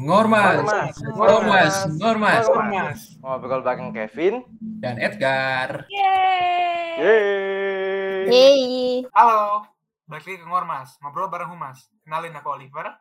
[0.00, 0.64] Ngormas.
[0.64, 0.96] Ngormas.
[1.12, 1.74] Ngormas.
[2.00, 2.44] Ngormas.
[2.48, 3.00] Ngormas.
[3.20, 4.40] Ngobrol bareng Kevin.
[4.80, 5.84] Dan Edgar.
[5.92, 6.96] Yeay.
[6.96, 8.24] Yeay.
[8.32, 8.90] Yeay.
[9.12, 9.68] Halo,
[10.08, 11.92] balik lagi ke Ngormas, ngobrol bareng Humas.
[12.00, 12.96] Kenalin aku Oliver.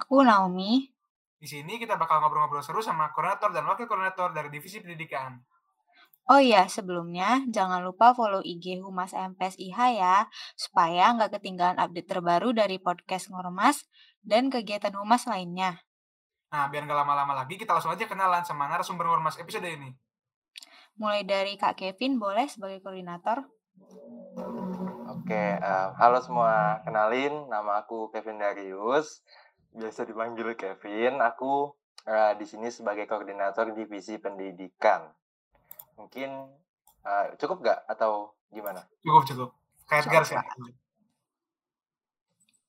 [0.00, 0.88] Aku Naomi.
[1.36, 5.36] Di sini kita bakal ngobrol-ngobrol seru sama koordinator dan wakil koordinator dari Divisi Pendidikan.
[6.32, 12.54] Oh iya, sebelumnya jangan lupa follow IG Humas MPSIH ya, supaya nggak ketinggalan update terbaru
[12.56, 13.84] dari podcast Ngormas
[14.22, 15.82] dan kegiatan Humas lainnya.
[16.52, 19.88] Nah, biar nggak lama-lama lagi, kita langsung aja kenalan sama narasumber Ngormas episode ini.
[21.00, 23.48] Mulai dari Kak Kevin, boleh sebagai koordinator?
[25.08, 26.84] Oke, eh, halo semua.
[26.84, 29.24] Kenalin, nama aku Kevin Darius.
[29.72, 31.24] Biasa dipanggil Kevin.
[31.24, 31.72] Aku
[32.04, 35.08] eh, di sini sebagai koordinator divisi pendidikan.
[35.96, 36.52] Mungkin
[37.00, 38.84] eh, cukup nggak atau gimana?
[39.00, 39.48] Cukup, cukup.
[39.88, 40.36] Kayak Edgar sih.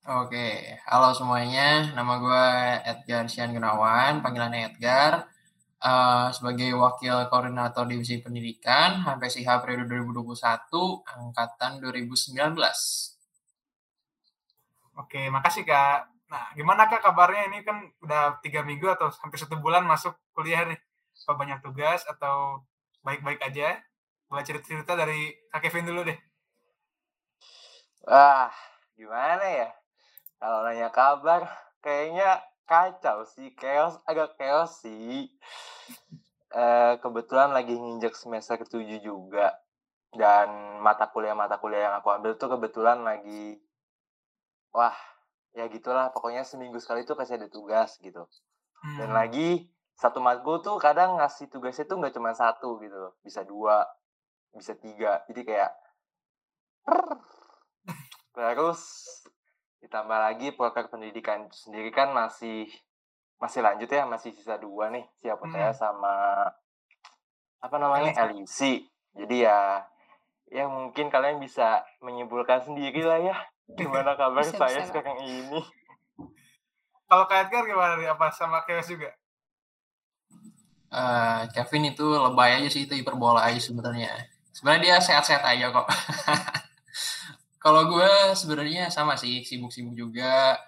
[0.03, 1.95] Oke, halo semuanya.
[1.95, 2.45] Nama gue
[2.91, 5.31] Edgar Sian Gunawan, panggilannya Edgar.
[5.79, 13.15] Eh, sebagai Wakil Koordinator Divisi Pendidikan HPSIH periode 2021, Angkatan 2019.
[14.99, 16.12] Oke, makasih Kak.
[16.27, 17.48] Nah, gimana Kak kabarnya?
[17.48, 20.84] Ini kan udah tiga minggu atau hampir satu bulan masuk kuliah nih.
[21.24, 22.59] Apa banyak tugas atau
[23.07, 23.79] baik-baik aja?
[24.27, 26.20] Boleh cerita-cerita dari Kak Kevin dulu deh.
[28.04, 28.51] Wah,
[28.99, 29.82] gimana ya?
[30.44, 31.48] Kalau nanya kabar,
[31.80, 35.32] kayaknya kacau sih, chaos, agak chaos sih.
[36.52, 39.55] Eh, kebetulan lagi nginjek semester 7 juga.
[40.12, 43.55] Dan mata kuliah-mata kuliah yang aku ambil tuh kebetulan lagi,
[44.76, 44.91] wah,
[45.55, 46.12] ya gitulah.
[46.12, 48.27] Pokoknya seminggu sekali tuh kasih ada tugas gitu.
[48.99, 49.24] Dan Hmm.
[49.24, 53.16] lagi, satu matkul tuh kadang ngasih tugasnya tuh nggak cuma satu gitu loh.
[53.24, 53.88] Bisa dua,
[54.52, 55.24] bisa tiga.
[55.32, 55.71] Jadi kayak,
[58.36, 58.84] terus
[59.84, 62.71] ditambah lagi proker pendidikan sendiri kan masih
[63.37, 65.51] masih lanjut ya masih sisa dua nih siapa Hmm.
[65.51, 66.47] saya sama
[67.59, 68.88] apa namanya LIC
[69.19, 69.59] jadi ya
[70.47, 73.35] ya mungkin kalian bisa menyimpulkan sendiri lah ya
[73.75, 75.62] gimana kabar Bisa, saya bisa, sekarang ini
[77.03, 78.09] Kalau Kak Edgar gimana nih?
[78.09, 79.13] Apa sama chaos juga?
[80.90, 84.09] Eh, Kevin itu lebay aja sih, itu hiperbola aja sebenarnya.
[84.50, 85.85] Sebenarnya dia sehat-sehat aja kok.
[87.63, 90.59] Kalau gue sebenarnya sama sih, sibuk-sibuk juga.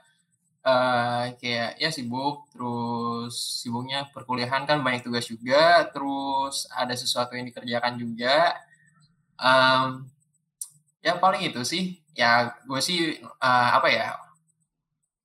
[0.66, 7.46] Eh, kayak ya sibuk, terus sibuknya perkuliahan kan banyak tugas juga, terus ada sesuatu yang
[7.50, 8.36] dikerjakan juga.
[9.40, 10.08] Em,
[11.06, 11.84] ya paling itu sih.
[12.16, 14.08] Ya gue sih eh, apa ya?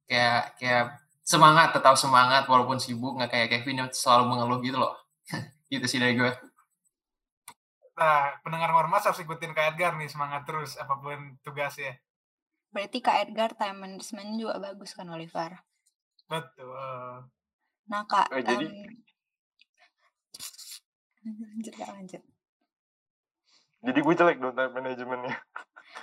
[0.09, 0.85] Kayak kayak
[1.23, 4.93] semangat, tetap semangat walaupun sibuk nggak kayak Kevin yang selalu mengeluh gitu loh.
[5.73, 6.31] gitu sih dari gue.
[8.01, 12.01] Nah, pendengar Ngormas harus ikutin Kak Edgar nih, semangat terus apa pun tugasnya.
[12.73, 15.61] Berarti Kak Edgar time management juga bagus kan, Oliver?
[16.25, 17.29] Betul.
[17.85, 18.73] Nah, Kak, Oh, jadi-
[21.21, 22.23] em, lanjut, Kak, lanjut.
[23.81, 25.37] jadi gue jelek dong time manajemennya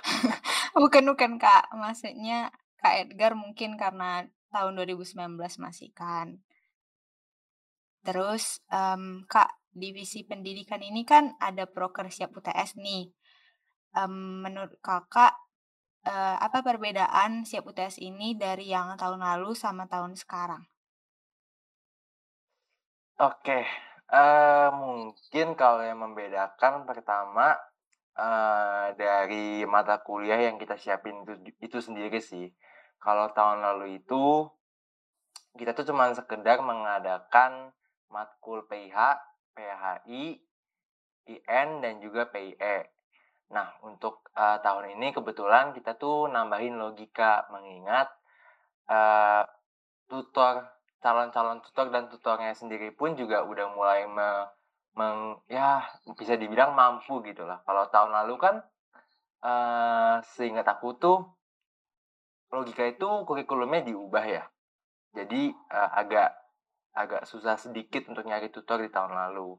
[0.78, 1.74] Bukan, bukan, Kak.
[1.74, 4.22] Maksudnya Kak Edgar mungkin karena
[4.54, 6.38] tahun 2019 masih kan.
[8.06, 13.12] Terus, em, Kak, divisi pendidikan ini kan ada proker siap UTS nih.
[13.96, 15.34] Em, menurut Kakak,
[16.04, 20.62] eh, apa perbedaan siap UTS ini dari yang tahun lalu sama tahun sekarang?
[23.18, 23.66] Oke,
[24.14, 27.58] eh mungkin kalau yang membedakan pertama
[28.18, 32.50] eh dari mata kuliah yang kita siapin itu, itu sendiri sih.
[32.98, 34.46] Kalau tahun lalu itu
[35.58, 37.74] kita tuh cuma sekedar mengadakan
[38.10, 39.18] matkul PIH,
[39.58, 40.38] PHI,
[41.26, 42.86] IN dan juga PIE.
[43.50, 48.06] Nah, untuk eh, tahun ini kebetulan kita tuh nambahin logika mengingat
[48.88, 49.44] eh
[50.08, 50.64] tutor
[51.04, 54.48] calon-calon tutor dan tutornya sendiri pun juga udah mulai me,
[54.96, 55.84] meng, ya
[56.16, 57.60] bisa dibilang mampu gitu lah.
[57.66, 58.54] Kalau tahun lalu kan
[59.44, 61.18] eh seingat aku tuh
[62.52, 64.44] logika itu kurikulumnya diubah ya.
[65.16, 66.37] Jadi eh, agak
[67.02, 69.54] agak susah sedikit untuk nyari tutor di tahun lalu.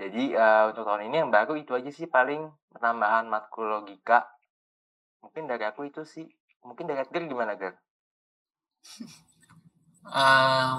[0.00, 4.26] Jadi eh, untuk tahun ini yang baru itu aja sih paling penambahan matkul logika.
[5.22, 6.26] Mungkin dari aku itu sih.
[6.66, 7.74] Mungkin dari Edgar gimana, Gar?
[10.02, 10.78] Em,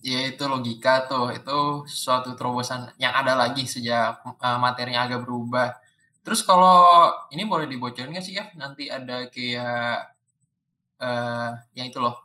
[0.00, 5.76] ya itu logika tuh, itu suatu terobosan yang ada lagi sejak eh, materinya agak berubah.
[6.24, 8.48] Terus kalau ini boleh dibocorin nggak sih ya?
[8.56, 9.96] Nanti ada kayak
[11.02, 12.16] eh yang itu loh.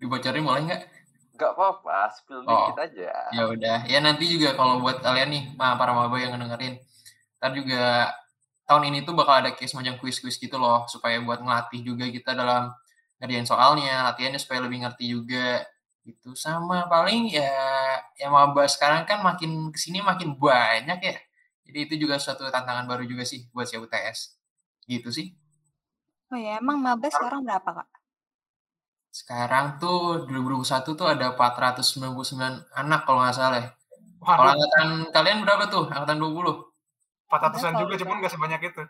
[0.00, 0.82] Dibocorin boleh nggak?
[1.40, 2.52] Gak apa-apa, spill Oh.
[2.68, 3.12] dikit aja.
[3.32, 6.76] Ya udah, ya nanti juga kalau buat kalian nih, ma- para maba yang ngedengerin,
[7.40, 8.12] ntar juga
[8.68, 12.36] tahun ini tuh bakal ada kayak semacam kuis-kuis gitu loh, supaya buat ngelatih juga kita
[12.36, 12.76] dalam
[13.18, 15.64] ngerjain soalnya, latihannya supaya lebih ngerti juga
[16.04, 16.36] gitu.
[16.36, 17.48] Sama paling ya
[18.20, 21.16] ya maba sekarang kan makin ke sini makin banyak ya.
[21.64, 24.36] Jadi itu juga suatu tantangan baru juga sih buat si UTS.
[24.84, 25.32] Gitu sih.
[26.30, 27.88] Oh ya, emang maba sekarang berapa, Kak?
[29.10, 33.68] Sekarang tuh 2021 tuh ada 499 anak kalau nggak salah ya.
[34.22, 35.84] Kalau angkatan kalian berapa tuh?
[35.90, 36.70] Angkatan 20?
[37.30, 38.82] 400-an Berapa juga cuman nggak sebanyak itu.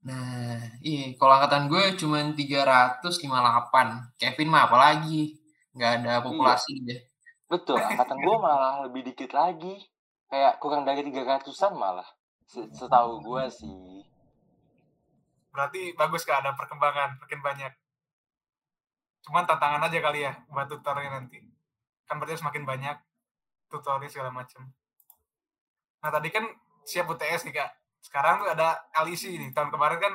[0.00, 1.12] Nah, iya.
[1.18, 4.16] Kalau angkatan gue cuma 358.
[4.16, 5.36] Kevin mah apalagi.
[5.74, 6.98] Nggak ada populasi dia.
[7.50, 9.74] Betul, angkatan gue malah lebih dikit lagi.
[10.30, 12.06] Kayak kurang dari 300-an malah.
[12.46, 14.06] Se- Setahu gue sih.
[15.50, 17.72] Berarti bagus Kak ada perkembangan makin banyak.
[19.26, 21.40] Cuman tantangan aja kali ya buat tutornya nanti.
[22.08, 22.96] Kan berarti semakin banyak
[23.70, 24.68] tutornya segala macam.
[26.00, 26.44] Nah tadi kan
[26.84, 27.70] siap UTS nih Kak.
[28.00, 29.50] Sekarang tuh ada LEC nih.
[29.52, 30.12] Tahun kemarin kan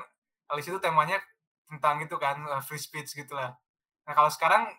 [0.57, 1.21] LEC itu temanya
[1.69, 3.53] tentang itu kan eh, free speech gitu lah.
[4.05, 4.69] Nah kalau sekarang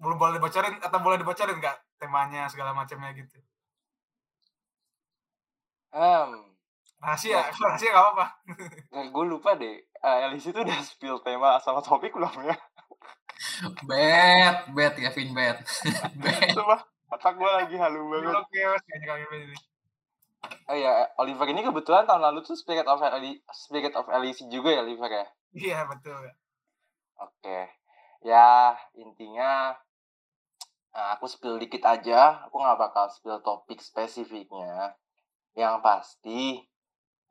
[0.00, 3.38] belum boleh dibocorin atau boleh dibocorin Kak temanya segala macamnya gitu.
[5.94, 6.54] Hmm,
[7.04, 8.26] Rahasia, rahasia nggak apa-apa.
[9.12, 9.76] gue lupa deh.
[10.00, 12.56] Uh, Elis itu udah spill tema sama topik belum ya?
[13.84, 15.58] Bad, bad Kevin, bad.
[16.22, 16.50] bad.
[16.56, 16.76] Coba,
[17.12, 18.34] otak gue lagi halu banget.
[18.34, 19.56] Oke, mas, kayaknya kami ini.
[20.68, 24.72] Oh ya, Oliver ini kebetulan tahun lalu tuh Spirit of Eli Spirit of Elise juga
[24.72, 25.26] ya, Oliver ya?
[25.54, 26.24] Iya betul.
[27.20, 27.72] Oke.
[28.24, 29.76] Ya, intinya
[30.92, 32.48] nah, aku spill dikit aja.
[32.48, 34.96] Aku nggak bakal spill topik spesifiknya.
[35.56, 36.40] Yang pasti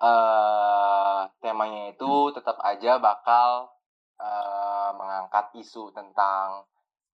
[0.03, 3.71] eh temanya itu tetap aja bakal
[4.19, 6.65] eh, mengangkat isu tentang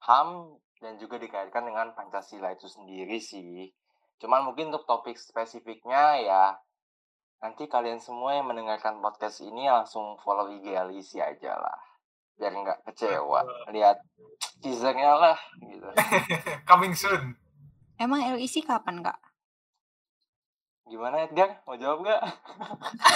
[0.04, 3.68] HAM dan juga dikaitkan dengan Pancasila itu sendiri sih.
[4.20, 6.44] Cuman mungkin untuk topik spesifiknya ya
[7.40, 11.80] nanti kalian semua yang mendengarkan podcast ini langsung follow IG Alisi aja lah
[12.40, 14.00] biar nggak kecewa lihat
[14.64, 15.88] teasernya lah gitu
[16.70, 17.36] Coming soon.
[18.00, 19.20] Emang LEC kapan, Kak?
[20.90, 22.22] gimana Edgar mau jawab nggak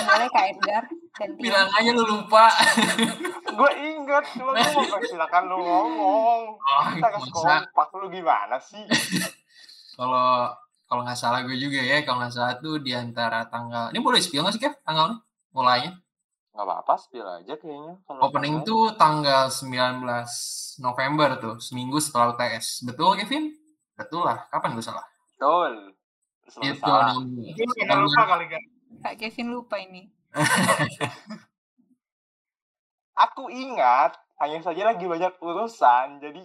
[0.06, 0.84] Boleh Kak Edgar?
[1.42, 2.46] Bilang aja lu lupa.
[3.54, 8.84] gue inget cuma gue mau silakan lu ngomong Oh, kita masa kompak lu gimana sih
[9.98, 10.50] kalau
[10.84, 14.22] kalau nggak salah gue juga ya, kalau nggak salah tuh di antara tanggal ini boleh
[14.22, 15.18] spill nggak sih Kev tanggalnya?
[15.50, 15.98] Mulainya.
[16.54, 18.70] nggak apa-apa spill aja kayaknya kalau Opening tanggal.
[18.70, 22.86] tuh tanggal 19 November tuh, seminggu setelah UTS.
[22.86, 23.58] Betul Kevin?
[23.98, 24.46] Betul lah.
[24.54, 25.02] Kapan gue salah?
[25.34, 25.94] betul
[26.46, 28.62] Selalu Itu karena lupa kali kan.
[29.02, 30.14] Kak Kevin lupa ini.
[33.14, 36.42] aku ingat hanya saja lagi banyak urusan jadi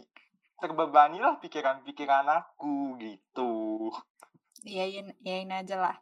[0.59, 3.89] terbebanilah pikiran-pikiran aku gitu
[4.67, 5.97] Iyain, iyain aja lah.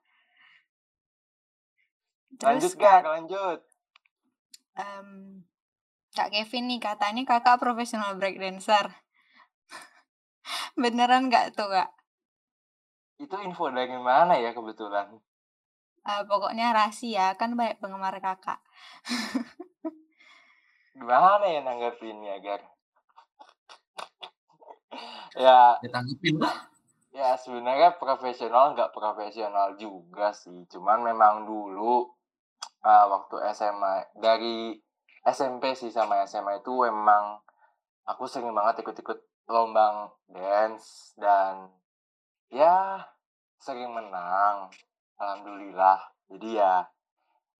[2.42, 3.58] lanjut Terus gak Kak, lanjut
[4.76, 5.08] em,
[6.16, 8.92] Kak Kevin nih katanya kakak profesional breakdancer.
[10.80, 11.90] Beneran nggak tuh kak?
[13.16, 15.08] itu info dari mana ya kebetulan
[16.06, 18.62] Eh, pokoknya rahasia kan banyak penggemar kakak.
[20.96, 22.62] gimana ya nanggepinnya Gar?
[25.37, 26.72] Ya Ya tanggepin lah.
[27.12, 30.64] ya sebenarnya profesional nggak profesional juga sih.
[30.72, 32.08] Cuman memang dulu
[32.81, 34.81] uh, waktu SMA dari
[35.26, 37.40] SMP sih sama SMA itu emang
[38.08, 39.19] aku sering banget ikut-ikut
[39.50, 41.69] lombang dance dan
[42.49, 43.04] ya
[43.61, 44.73] sering menang
[45.20, 46.00] alhamdulillah.
[46.32, 46.85] Jadi ya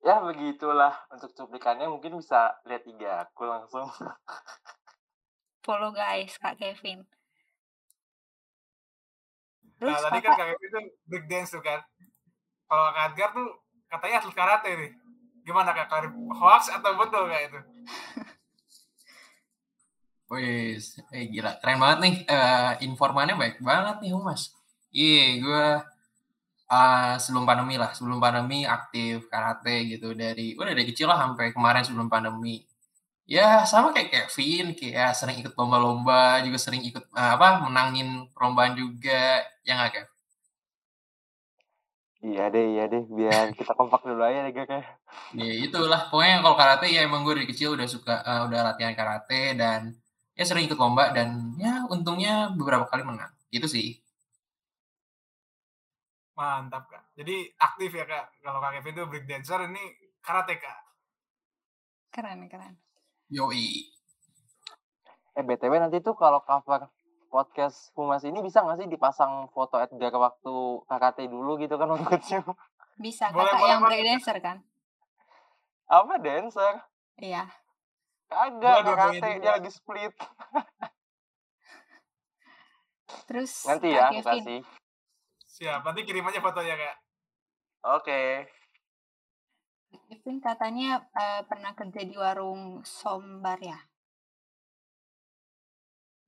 [0.07, 3.91] ya begitulah untuk cuplikannya mungkin bisa lihat tiga aku langsung
[5.67, 7.03] Follow guys Kak Kevin.
[9.83, 10.79] Nah Terus tadi kan kakak, kakak itu
[11.11, 11.83] break dance tuh kan.
[12.71, 13.51] Kalau Kak Edgar tuh
[13.91, 14.93] katanya atlet karate nih.
[15.47, 15.91] Gimana kak?
[15.91, 17.61] Karib hoax atau betul kayak itu?
[20.31, 20.75] Wih,
[21.15, 22.15] eh gila, keren banget nih.
[22.27, 24.51] Eh informannya baik banget nih, Mas.
[24.91, 25.67] Iya, gue
[26.71, 31.55] ah, sebelum pandemi lah, sebelum pandemi aktif karate gitu dari udah dari kecil lah sampai
[31.55, 32.63] kemarin sebelum pandemi.
[33.27, 38.75] Ya sama kayak Kevin, kayak sering ikut lomba-lomba, juga sering ikut eh, apa menangin perlombaan
[38.79, 40.07] juga, ya nggak Kev?
[42.27, 44.83] iya deh iya deh biar kita kompak dulu aja deh Gar, ya.
[45.37, 48.95] Ya itulah, pokoknya kalau karate ya emang gue dari kecil udah suka, eh, udah latihan
[48.99, 49.95] karate dan
[50.39, 53.31] ya sering ikut lomba dan ya untungnya beberapa kali menang.
[53.55, 53.87] Gitu sih.
[56.37, 57.03] Mantap kak.
[57.17, 58.29] Jadi aktif ya kak.
[58.45, 59.85] Kalau kak Kevin itu break dancer ini
[60.21, 60.79] karate kak.
[62.13, 62.77] keren keren.
[63.29, 63.93] Yoi.
[65.33, 66.89] Eh BTW nanti tuh kalau cover
[67.29, 70.55] podcast Humas ini bisa nggak sih dipasang foto Edgar waktu
[70.89, 72.41] KKT dulu gitu kan waktu kecil?
[72.97, 73.91] Bisa Boleh, kakak boleh, yang boleh.
[73.93, 74.57] breakdancer kan?
[75.87, 76.75] Apa dancer?
[77.21, 77.45] Iya.
[78.27, 79.43] Kagak, nggak dua-duanya kate, juga.
[79.45, 80.13] dia lagi split.
[83.29, 84.61] Terus Nanti ya Kevin, kasih.
[85.57, 86.97] Siap, nanti kirim aja fotonya kak.
[87.97, 88.45] Oke.
[90.05, 93.81] Kevin katanya eh, pernah kerja di warung sombar ya?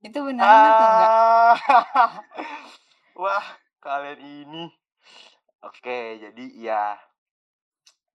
[0.01, 1.11] Itu beneran atau enggak?
[1.13, 1.55] Ah.
[3.21, 3.45] Wah,
[3.85, 4.63] kalian ini.
[5.61, 6.97] Oke, jadi ya.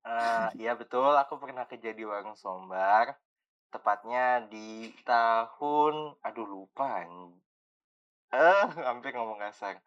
[0.04, 3.14] eh ya betul, aku pernah kerja di warung sombar.
[3.70, 7.06] Tepatnya di tahun, aduh lupa.
[8.34, 9.78] Eh, hampir ngomong kasar.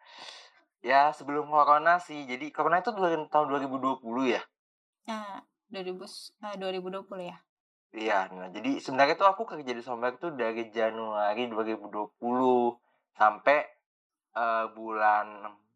[0.82, 2.22] Ya, sebelum corona sih.
[2.26, 4.42] Jadi corona itu dua- tahun 2020 ya.
[5.08, 6.04] Nah, 2000,
[6.44, 7.38] eh, 2020 ya?
[7.88, 12.76] Iya, nah jadi sebenarnya tuh aku kerja di Sombar tuh dari Januari 2020
[13.16, 13.64] sampai
[14.36, 15.26] eh, bulan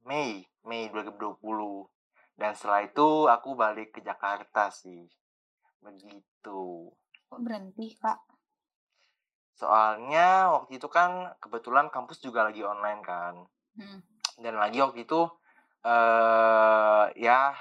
[0.07, 1.89] Mei, Mei 2020.
[2.37, 5.09] Dan setelah itu aku balik ke Jakarta sih.
[5.81, 6.93] Begitu.
[7.33, 8.19] Kok berhenti, Kak?
[9.57, 13.35] Soalnya waktu itu kan kebetulan kampus juga lagi online kan.
[13.79, 14.12] Hmm.
[14.39, 15.21] Dan lagi waktu itu
[15.83, 17.53] eh ya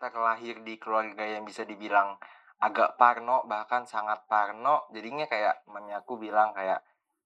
[0.00, 2.16] terlahir di keluarga yang bisa dibilang
[2.60, 4.88] agak parno bahkan sangat parno.
[4.92, 6.80] Jadinya kayak mami aku bilang kayak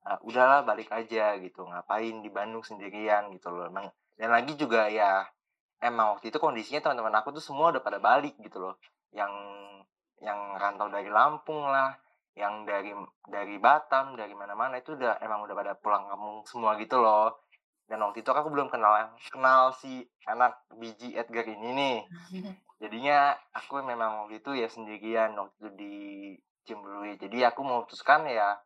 [0.05, 1.65] "Ah, udahlah balik aja gitu.
[1.65, 3.71] Ngapain di Bandung sendirian gitu loh.
[3.73, 5.25] Emang dan lagi juga ya
[5.83, 8.75] emang waktu itu kondisinya teman-teman aku tuh semua udah pada balik gitu loh.
[9.15, 9.33] Yang
[10.23, 11.97] yang rantau dari Lampung lah
[12.35, 12.91] yang dari
[13.31, 17.44] dari Batam dari mana-mana itu udah emang udah pada pulang kampung semua gitu loh
[17.85, 21.99] dan waktu itu aku belum kenal kenal si anak biji Edgar ini nih.
[22.83, 25.95] Jadinya aku memang waktu itu ya sendirian waktu itu di
[26.65, 27.17] Cimberui.
[27.21, 28.57] Jadi aku memutuskan ya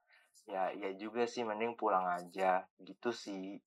[0.49, 2.63] ya ya juga sih mending pulang aja.
[2.79, 3.59] Gitu sih.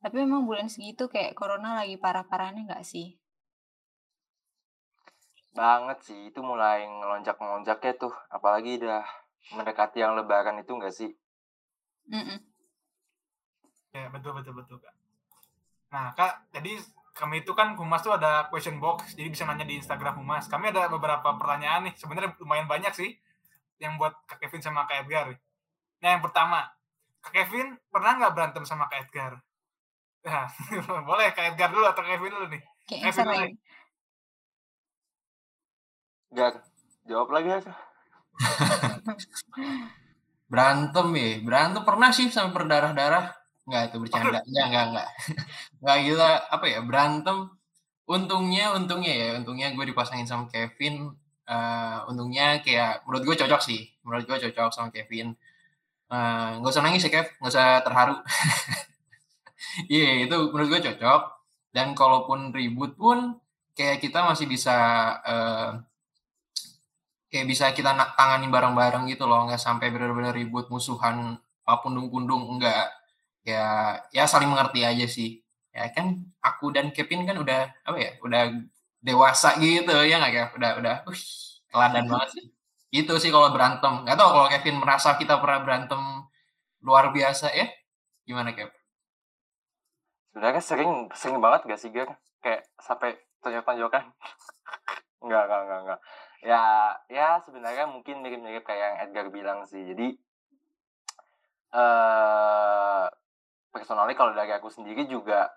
[0.00, 3.20] Tapi memang bulan segitu kayak corona lagi parah-parahnya nggak sih?
[5.50, 8.14] banget sih itu mulai ngelonjak ngelonjaknya tuh.
[8.30, 9.02] Apalagi udah
[9.56, 11.10] mendekati yang lebaran itu enggak sih?
[12.10, 12.49] Mm-mm.
[13.90, 14.94] Ya betul betul betul kak.
[15.90, 16.78] Nah kak, jadi
[17.14, 20.46] kami itu kan Humas tuh ada question box, jadi bisa nanya di Instagram Humas.
[20.46, 23.18] Kami ada beberapa pertanyaan nih, sebenarnya lumayan banyak sih,
[23.82, 25.34] yang buat Kak Kevin sama Kak Edgar.
[26.00, 26.70] Nah yang pertama,
[27.20, 29.42] Kak Kevin pernah nggak berantem sama Kak Edgar?
[30.20, 30.46] Nah,
[31.08, 32.62] boleh Kak Edgar dulu atau Kak Kevin dulu nih?
[32.86, 33.54] Kevin dulu nih.
[36.30, 36.54] Gar
[37.10, 37.58] jawab lagi ya
[40.50, 43.39] Berantem ya, berantem pernah sih sampai berdarah-darah.
[43.68, 44.38] Enggak itu bercanda.
[44.46, 45.08] Enggak, enggak, enggak.
[45.80, 47.38] Enggak gila apa ya, berantem
[48.10, 51.14] untungnya untungnya ya, untungnya gue dipasangin sama Kevin
[51.50, 53.80] eh, untungnya kayak menurut gue cocok sih.
[54.06, 55.34] Menurut gue cocok sama Kevin.
[56.12, 58.16] Eh, nggak usah nangis ya Kev, nggak usah terharu.
[59.92, 61.20] Iya, itu menurut gue cocok.
[61.74, 63.38] Dan kalaupun ribut pun
[63.76, 64.74] kayak kita masih bisa
[65.24, 65.70] eh,
[67.30, 72.90] kayak bisa kita tangani bareng-bareng gitu loh, nggak sampai benar-benar ribut musuhan apa pundung-pundung enggak.
[73.46, 75.40] Ya ya saling mengerti aja sih.
[75.70, 78.10] Ya kan aku dan Kevin kan udah apa ya?
[78.20, 78.42] Udah
[79.00, 80.46] dewasa gitu ya nggak ya?
[80.56, 81.20] Udah udah uh,
[81.72, 82.44] teladan banget sih.
[82.90, 84.04] Gitu sih kalau berantem.
[84.04, 86.00] Nggak tahu kalau Kevin merasa kita pernah berantem
[86.84, 87.68] luar biasa ya.
[88.28, 88.80] Gimana Kev?
[90.30, 94.14] sebenarnya sering sering banget gak sih Gar kayak sampai tonjok-tonjokan
[95.26, 96.00] enggak enggak enggak enggak
[96.40, 96.62] ya
[97.10, 100.16] ya sebenarnya mungkin mirip-mirip kayak yang Edgar bilang sih jadi
[101.70, 103.04] eh
[103.70, 105.50] personalnya kalau dari aku sendiri juga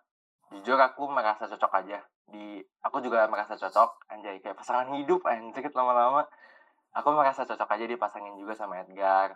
[0.53, 1.99] jujur aku merasa cocok aja.
[2.29, 6.29] Di aku juga merasa cocok anjay kayak pasangan hidup anjir lama-lama.
[6.93, 9.33] Aku merasa cocok aja dipasangin juga sama Edgar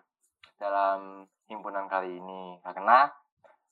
[0.61, 2.61] dalam himpunan kali ini.
[2.61, 3.09] Karena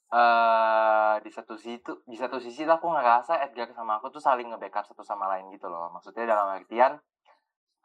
[0.06, 4.50] eh di satu sisi di satu sisi tuh aku ngerasa Edgar sama aku tuh saling
[4.54, 5.94] nge-backup satu sama lain gitu loh.
[5.94, 6.98] Maksudnya dalam artian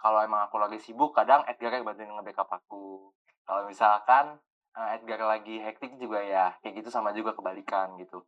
[0.00, 3.12] kalau emang aku lagi sibuk kadang Edgar yang bantuin nge-backup aku.
[3.44, 4.40] Kalau misalkan
[4.76, 8.22] eh, Edgar lagi hektik juga ya kayak gitu sama juga kebalikan gitu.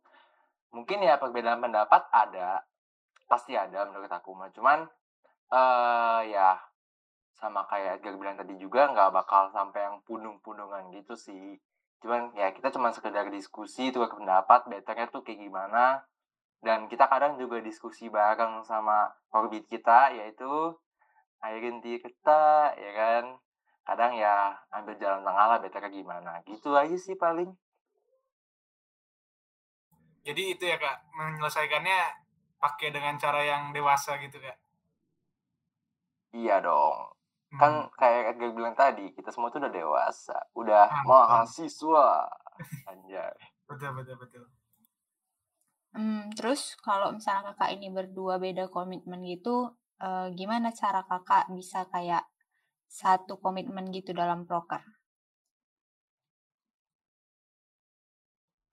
[0.73, 2.65] Mungkin ya perbedaan pendapat ada
[3.29, 4.49] pasti ada menurut aku mah.
[4.51, 4.85] Cuman
[5.53, 6.57] eh ya
[7.37, 11.59] sama kayak Edgar bilang tadi juga nggak bakal sampai yang pundung-pundungan gitu sih.
[12.01, 16.03] Cuman ya kita cuma sekedar diskusi tukar pendapat betternya tuh kayak gimana.
[16.63, 20.71] Dan kita kadang juga diskusi bareng sama orbit kita yaitu
[21.43, 23.23] airin kita ya kan
[23.87, 24.35] kadang ya
[24.77, 27.49] ambil jalan tengah lah betternya gimana gitu aja sih paling
[30.27, 31.99] Jadi itu ya kak, menyelesaikannya
[32.63, 34.55] pakai dengan cara yang dewasa gitu kak.
[36.39, 36.97] iya dong
[37.53, 37.61] Hmm.
[37.61, 41.05] kan kayak Edgar bilang tadi kita semua tuh udah dewasa udah Mantap.
[41.09, 42.07] mahasiswa
[42.89, 43.33] anjay
[43.67, 44.43] Betul betul betul.
[45.93, 49.55] Hmm, terus kalau misalnya kakak ini berdua beda komitmen gitu,
[50.07, 52.23] eh, gimana cara kakak bisa kayak
[52.93, 54.81] satu komitmen gitu dalam proker?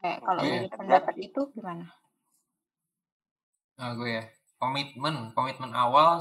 [0.01, 0.77] Kayak kalau dari Edgar.
[0.77, 1.85] pendapat itu gimana?
[3.81, 4.25] Nah, gue ya
[4.61, 6.21] komitmen komitmen awal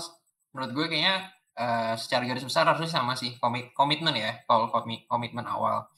[0.56, 1.28] menurut gue kayaknya
[1.60, 5.92] eh, secara garis besar harusnya sama sih komit komitmen ya kalau komi- komitmen awal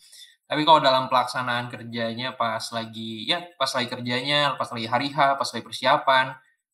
[0.50, 5.38] tapi kalau dalam pelaksanaan kerjanya pas lagi ya pas lagi kerjanya pas lagi hari H
[5.38, 6.26] pas lagi persiapan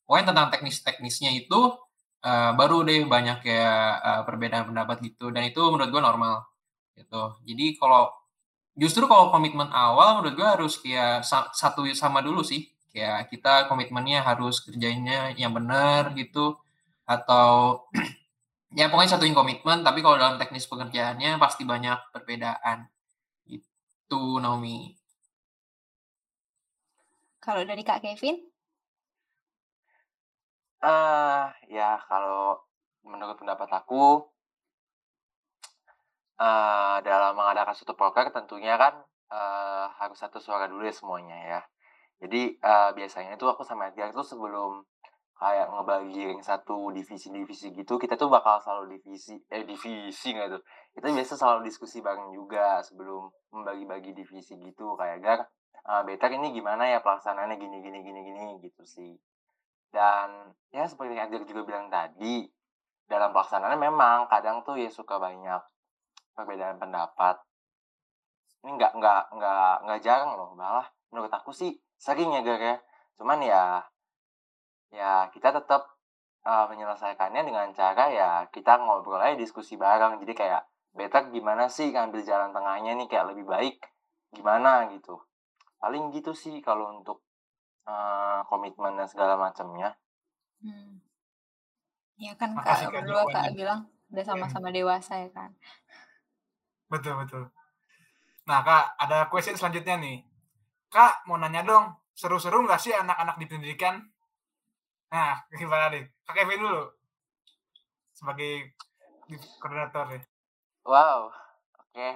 [0.08, 1.60] pokoknya tentang teknis-teknisnya itu
[2.30, 3.70] eh, baru deh banyak ya
[4.10, 6.36] eh, perbedaan pendapat gitu dan itu menurut gue normal
[7.00, 7.24] gitu.
[7.48, 8.04] Jadi kalau
[8.82, 12.62] justru kalau komitmen awal menurut gue harus kayak sa- satu sama dulu sih.
[12.94, 16.58] Kayak kita komitmennya harus kerjanya yang benar gitu
[17.08, 17.86] atau
[18.80, 22.88] ya pokoknya satuin komitmen tapi kalau dalam teknis pekerjaannya pasti banyak perbedaan.
[23.50, 24.98] Gitu Naomi.
[27.40, 28.57] Kalau dari Kak Kevin?
[30.78, 31.44] Eh,
[31.74, 32.62] ya kalau
[33.02, 34.22] menurut pendapat aku
[36.38, 38.94] eh dalam mengadakan suatu proker tentunya kan
[39.34, 41.60] eh, harus satu suara dulu ya semuanya ya.
[42.22, 44.86] Jadi eh, biasanya itu aku sama Edgar tuh sebelum
[45.42, 50.62] kayak ngebagi ring satu divisi-divisi gitu, kita tuh bakal selalu divisi, eh divisi nggak tuh?
[50.98, 55.40] Kita biasa selalu diskusi bareng juga sebelum membagi-bagi divisi gitu kayak Gar,
[55.90, 59.14] eh, Better ini gimana ya pelaksanaannya gini gini gini gini gitu sih.
[59.98, 62.46] Dan ya seperti yang Edgar juga bilang tadi,
[63.10, 65.58] dalam pelaksanaannya memang kadang tuh ya suka banyak
[66.38, 67.42] perbedaan pendapat.
[68.62, 72.78] Ini nggak nggak nggak nggak jarang loh, malah menurut aku sih sering ya Gar ya.
[73.18, 73.82] Cuman ya
[74.94, 75.90] ya kita tetap
[76.46, 80.22] eh, menyelesaikannya dengan cara ya kita ngobrol aja diskusi bareng.
[80.22, 80.62] Jadi kayak
[80.94, 83.82] better gimana sih ngambil jalan tengahnya nih kayak lebih baik
[84.30, 85.18] gimana gitu.
[85.82, 87.26] Paling gitu sih kalau untuk
[87.88, 89.96] eh, komitmen dan segala macamnya.
[90.60, 91.00] Hmm.
[92.18, 95.54] Ya kan Makasih, Kak berdua Kak bilang udah sama-sama dewasa ya kan.
[96.90, 97.44] Betul, betul.
[98.48, 100.24] Nah, Kak, ada question selanjutnya nih.
[100.88, 104.02] Kak, mau nanya dong, seru-seru nggak sih anak-anak di pendidikan?
[105.12, 106.04] Nah, gimana nih?
[106.26, 106.84] Kak Kevin dulu.
[108.16, 108.74] Sebagai
[109.30, 110.24] di- koordinator nih.
[110.88, 111.30] Wow,
[111.78, 112.10] oke.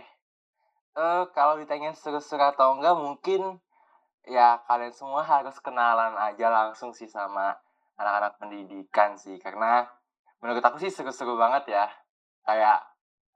[0.91, 3.59] Eh kalau ditanya seru-seru atau enggak mungkin
[4.25, 7.57] ya kalian semua harus kenalan aja langsung sih sama
[7.97, 9.85] anak-anak pendidikan sih karena
[10.41, 11.85] menurut aku sih seru-seru banget ya.
[12.45, 12.79] Kayak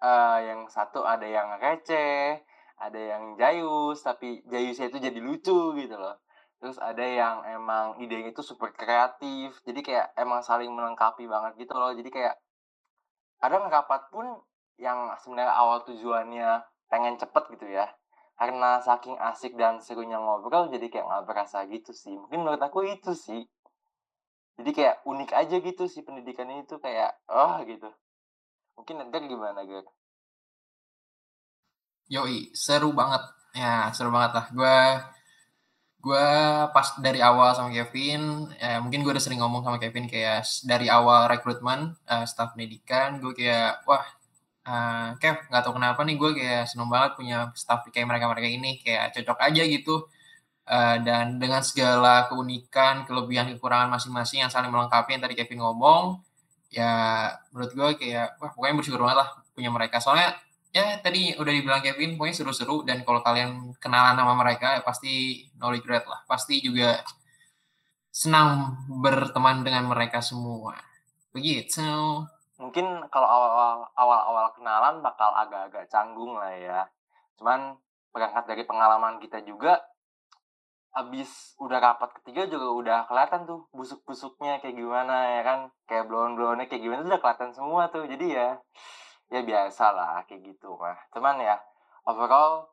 [0.02, 2.42] eh yang satu ada yang receh,
[2.82, 6.18] ada yang jayus tapi jayusnya itu jadi lucu gitu loh.
[6.60, 9.62] Terus ada yang emang idenya itu super kreatif.
[9.66, 11.94] Jadi kayak emang saling melengkapi banget gitu loh.
[11.94, 12.36] Jadi kayak
[13.42, 14.26] kadang rapat pun
[14.82, 17.88] yang sebenarnya awal tujuannya pengen cepet gitu ya
[18.36, 22.84] karena saking asik dan serunya ngobrol jadi kayak nggak berasa gitu sih mungkin menurut aku
[22.84, 23.48] itu sih
[24.60, 27.88] jadi kayak unik aja gitu sih pendidikan ini tuh kayak oh gitu
[28.76, 29.88] mungkin Edgar gimana Gar?
[32.06, 33.24] Yoi, seru banget.
[33.58, 34.46] Ya, seru banget lah.
[34.54, 34.78] Gue
[36.06, 36.28] gue
[36.70, 40.86] pas dari awal sama Kevin, ya mungkin gue udah sering ngomong sama Kevin kayak dari
[40.86, 44.06] awal rekrutmen eh, staf pendidikan, gue kayak wah
[44.68, 48.70] eh, Kev nggak tahu kenapa nih gue kayak seneng banget punya staf kayak mereka-mereka ini
[48.84, 49.96] kayak cocok aja gitu.
[50.66, 56.04] Eh, dan dengan segala keunikan, kelebihan, kekurangan masing-masing yang saling melengkapi yang tadi Kevin ngomong,
[56.74, 56.92] ya
[57.54, 59.98] menurut gue kayak wah pokoknya bersyukur banget lah punya mereka.
[60.02, 60.34] Soalnya
[60.76, 65.48] ya tadi udah dibilang Kevin pokoknya seru-seru dan kalau kalian kenalan sama mereka ya pasti
[65.56, 67.00] no regret lah pasti juga
[68.12, 70.76] senang berteman dengan mereka semua
[71.32, 71.80] begitu
[72.56, 76.80] mungkin kalau awal-awal awal-awal kenalan bakal agak-agak canggung lah ya.
[77.36, 77.76] Cuman
[78.16, 79.84] berangkat dari pengalaman kita juga
[80.96, 85.60] abis udah rapat ketiga juga udah kelihatan tuh busuk-busuknya kayak gimana ya kan?
[85.84, 88.08] Kayak blon-blonnya kayak gimana udah kelihatan semua tuh.
[88.08, 88.56] Jadi ya
[89.28, 90.96] ya biasa lah kayak gitu mah.
[91.12, 91.60] Cuman ya
[92.08, 92.72] overall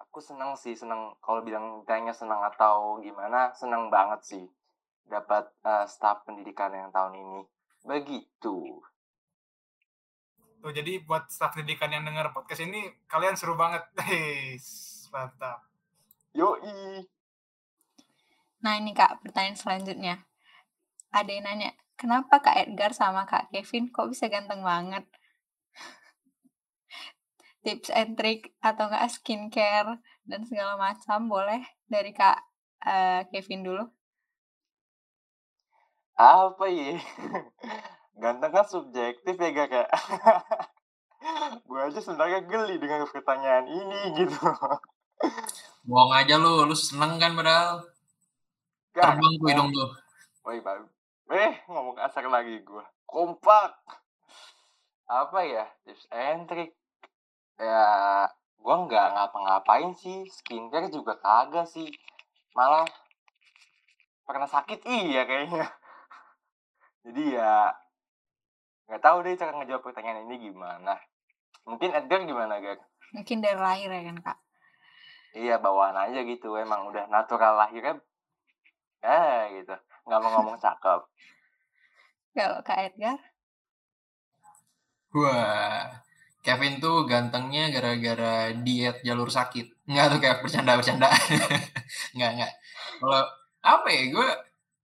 [0.00, 4.44] aku seneng sih seneng kalau bilang ditanya seneng atau gimana seneng banget sih
[5.04, 7.40] dapat eh, staf pendidikan yang tahun ini
[7.84, 8.80] begitu
[10.64, 13.84] Tuh, jadi buat staf pendidikan yang dengar podcast ini, kalian seru banget.
[14.08, 14.56] Hei,
[15.12, 15.60] mantap.
[16.32, 17.04] yoi
[18.64, 20.24] Nah ini Kak pertanyaan selanjutnya.
[21.12, 21.70] Ada yang nanya,
[22.00, 25.04] kenapa Kak Edgar sama Kak Kevin kok bisa ganteng banget?
[27.68, 31.60] Tips and trick atau enggak skincare dan segala macam boleh
[31.92, 32.40] dari Kak
[32.88, 33.84] eh, Kevin dulu.
[36.14, 36.94] Apa ya?
[38.22, 39.90] Ganteng kan subjektif ya gak kayak
[41.68, 44.38] gue aja sebenarnya geli dengan pertanyaan ini gitu.
[45.88, 47.82] Bohong aja lu lu seneng kan padahal?
[48.94, 49.90] Gak, terbang tuh hidung tuh
[50.44, 50.84] Woi, baru.
[51.32, 52.84] Eh, ngomong kasar lagi gue.
[53.08, 53.80] Kompak.
[55.08, 55.64] apa ya?
[55.88, 56.76] Tips and trick.
[57.56, 57.84] Ya
[58.60, 60.28] gua nggak ngapa-ngapain sih.
[60.28, 61.88] Skincare juga kagak sih.
[62.52, 62.84] Malah
[64.28, 65.68] pernah sakit iya kayaknya
[67.04, 67.54] jadi ya
[68.88, 70.96] nggak tahu deh cara ngejawab pertanyaan ini gimana
[71.64, 72.80] mungkin Edgar gimana Gar?
[73.14, 74.38] Mungkin dari lahir ya kan kak?
[75.34, 77.98] iya bawaan aja gitu emang udah natural lahirnya
[79.02, 81.00] eh gitu nggak mau ngomong cakep
[82.34, 83.18] Kalau kak Edgar?
[85.14, 85.86] Wah,
[86.42, 89.86] Kevin tuh gantengnya gara-gara diet jalur sakit.
[89.86, 91.06] Enggak tuh kayak bercanda-bercanda.
[92.10, 92.52] Enggak, enggak.
[92.98, 93.22] Kalau
[93.62, 94.28] apa ya, gue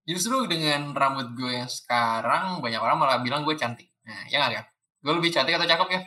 [0.08, 3.88] justru dengan rambut gue yang sekarang, banyak orang malah bilang gue cantik.
[4.04, 4.66] Nah, ya nggak, Kev?
[5.00, 6.02] Gue lebih cantik atau cakep, ya?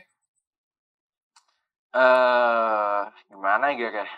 [1.93, 4.09] eh gimana ya Gar?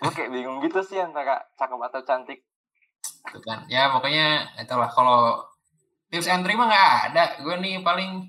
[0.00, 2.40] gue kayak bingung gitu sih antara cakep atau cantik
[3.28, 3.68] Tuh kan.
[3.68, 4.88] Ya, pokoknya itulah.
[4.88, 5.44] Kalau
[6.08, 7.24] tips and trick mah nggak ada.
[7.44, 8.28] Gue nih paling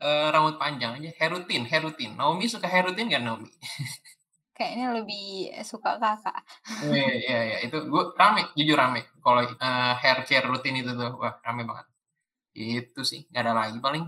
[0.00, 1.10] eh, rambut panjang aja.
[1.20, 2.12] Hair routine, hair routine.
[2.16, 3.48] Naomi suka hair routine kan, Naomi?
[4.60, 6.44] Kayaknya lebih suka kakak.
[6.84, 7.58] Iya, iya, iya.
[7.64, 9.08] Itu gue rame, jujur rame.
[9.24, 11.88] Kalau eh, hair care rutin itu tuh, wah rame banget.
[12.52, 14.04] Itu sih, nggak ada lagi paling.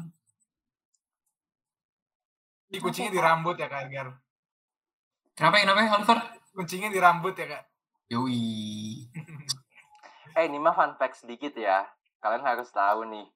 [2.68, 4.08] Ini kuncinya Oke, di rambut ya Kak Edgar.
[5.32, 6.18] Kenapa kenapa Oliver?
[6.52, 7.64] Kuncinya di rambut ya Kak.
[8.12, 8.44] Yoi.
[10.36, 11.84] eh ini mah fun fact sedikit ya
[12.24, 13.28] kalian harus tahu nih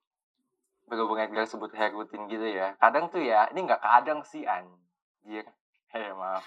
[0.88, 5.44] berhubung Edgar sebut hair routine gitu ya kadang tuh ya ini nggak kadang sih anjir
[5.92, 6.44] hei maaf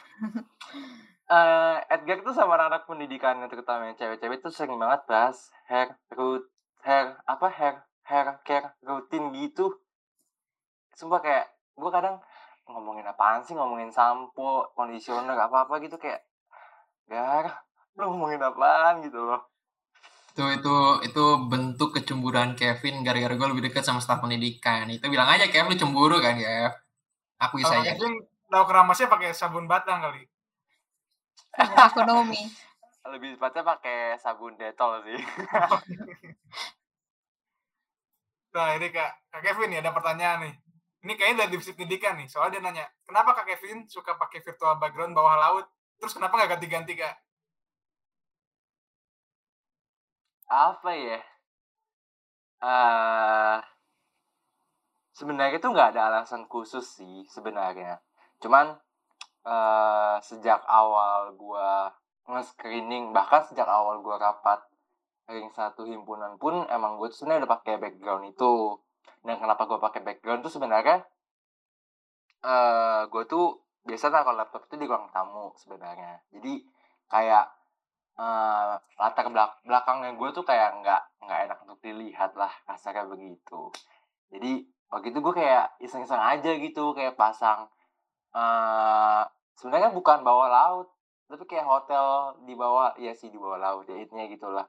[1.30, 6.42] Eh, Edgar tuh sama anak pendidikan terutama yang cewek-cewek tuh sering banget bahas hair root
[6.82, 9.70] hair apa hair hair care rutin gitu
[10.98, 11.46] sumpah kayak
[11.78, 12.18] gue kadang
[12.66, 16.26] ngomongin apaan sih ngomongin sampo conditioner apa apa gitu kayak
[17.06, 17.62] gar
[17.94, 19.46] lu ngomongin apaan gitu loh
[20.34, 24.88] Itu, itu, itu bentuk kecemburuan Kevin gara-gara gue lebih dekat sama staf pendidikan.
[24.88, 26.72] Itu bilang aja, Kev, lu cemburu kan, Kev?
[27.44, 27.92] Akui Kalau saja.
[27.92, 30.26] Kevin tahu keramasnya pakai sabun batang kali.
[31.58, 32.42] Ekonomi.
[33.10, 35.18] lebih tepatnya pakai sabun detol sih
[38.54, 40.54] Nah ini Kak, Kak Kevin nih ada pertanyaan nih.
[41.06, 42.28] Ini kayaknya dari divisi pendidikan nih.
[42.30, 45.66] Soalnya dia nanya, kenapa Kak Kevin suka pakai virtual background bawah laut?
[45.98, 47.16] Terus kenapa nggak ganti-ganti Kak?
[50.50, 51.22] apa ya
[52.66, 53.58] eh
[55.14, 58.02] sebenarnya tuh nggak ada alasan khusus sih sebenarnya
[58.40, 58.76] cuman
[59.48, 61.92] eh sejak awal gua
[62.30, 64.60] nge-screening bahkan sejak awal gua rapat
[65.30, 68.82] ring satu himpunan pun emang gue sebenarnya udah pakai background itu.
[69.22, 71.06] Dan kenapa gua pakai background tuh sebenarnya
[72.40, 76.24] eh gue tuh biasa taruh laptop itu di ruang tamu sebenarnya.
[76.34, 76.64] Jadi
[77.12, 77.46] kayak
[78.20, 83.72] eh latar belak belakangnya gue tuh kayak nggak nggak enak untuk dilihat lah kasarnya begitu.
[84.34, 87.70] Jadi waktu itu gue kayak iseng-iseng aja gitu kayak pasang
[88.36, 89.24] eh
[89.58, 90.88] sebenarnya bukan bawah laut
[91.30, 94.66] tapi kayak hotel di bawah ya sih di bawah laut ya intinya gitulah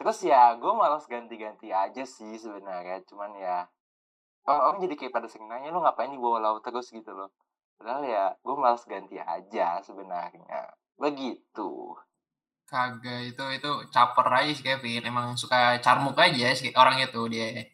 [0.00, 3.68] terus ya gue malas ganti-ganti aja sih sebenarnya cuman ya
[4.48, 7.28] orang-orang jadi kayak pada sering nanya lu ngapain di bawah laut terus gitu loh
[7.76, 11.96] padahal ya gue malas ganti aja sebenarnya begitu
[12.70, 15.02] Kagak, itu itu caper aja sih Kevin.
[15.02, 17.66] Emang suka carmuk aja sih orang itu dia.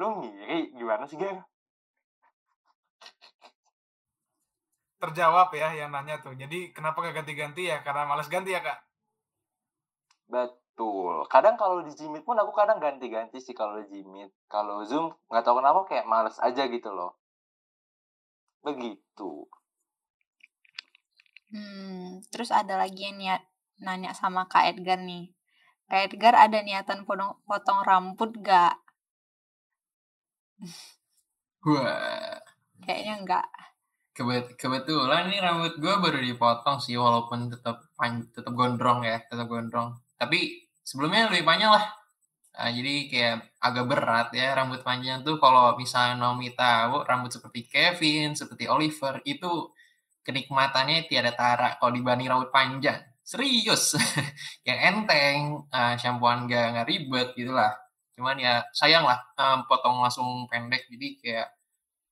[0.00, 1.44] lu ngiri gimana sih Gar?
[5.00, 6.36] Terjawab ya yang nanya tuh.
[6.36, 7.80] Jadi kenapa nggak ganti-ganti ya?
[7.80, 8.78] Karena malas ganti ya Kak?
[10.28, 11.24] Betul.
[11.32, 14.30] Kadang kalau di Jimit pun aku kadang ganti-ganti sih kalau di Jimit.
[14.46, 17.16] Kalau Zoom nggak tahu kenapa kayak males aja gitu loh.
[18.60, 19.48] Begitu.
[21.50, 23.42] Hmm, terus ada lagi yang niat
[23.82, 25.32] nanya sama Kak Edgar nih.
[25.90, 28.78] Kak Edgar ada niatan potong, potong rambut gak?
[31.66, 32.38] Wah,
[32.84, 33.48] Kayaknya enggak.
[34.10, 37.86] Kebet kebetulan nih rambut gue baru dipotong sih walaupun tetap
[38.34, 39.96] tetap gondrong ya, tetap gondrong.
[40.18, 41.84] Tapi sebelumnya lebih panjang lah.
[42.50, 47.64] Nah, jadi kayak agak berat ya rambut panjang tuh kalau misalnya Naomi tahu rambut seperti
[47.70, 49.70] Kevin, seperti Oliver itu
[50.26, 53.00] kenikmatannya tiada tara kalau dibanding rambut panjang.
[53.24, 53.94] Serius,
[54.68, 57.72] yang enteng, uh, shampooan gak, nggak ribet gitulah.
[58.18, 61.48] Cuman ya sayang lah um, potong langsung pendek jadi kayak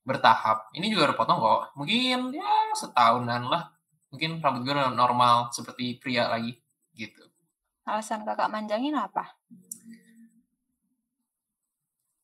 [0.08, 0.72] bertahap.
[0.72, 1.76] Ini juga udah potong kok.
[1.76, 3.68] Mungkin ya setahunan lah.
[4.08, 6.56] Mungkin rambut gue normal seperti pria lagi
[6.96, 7.28] gitu.
[7.84, 9.36] Alasan kakak manjangin apa?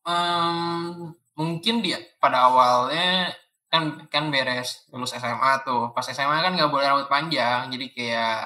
[0.05, 3.33] Em, mungkin dia pada awalnya
[3.73, 5.93] kan kan beres lulus SMA tuh.
[5.93, 8.41] Pas SMA kan nggak boleh rambut panjang, jadi kayak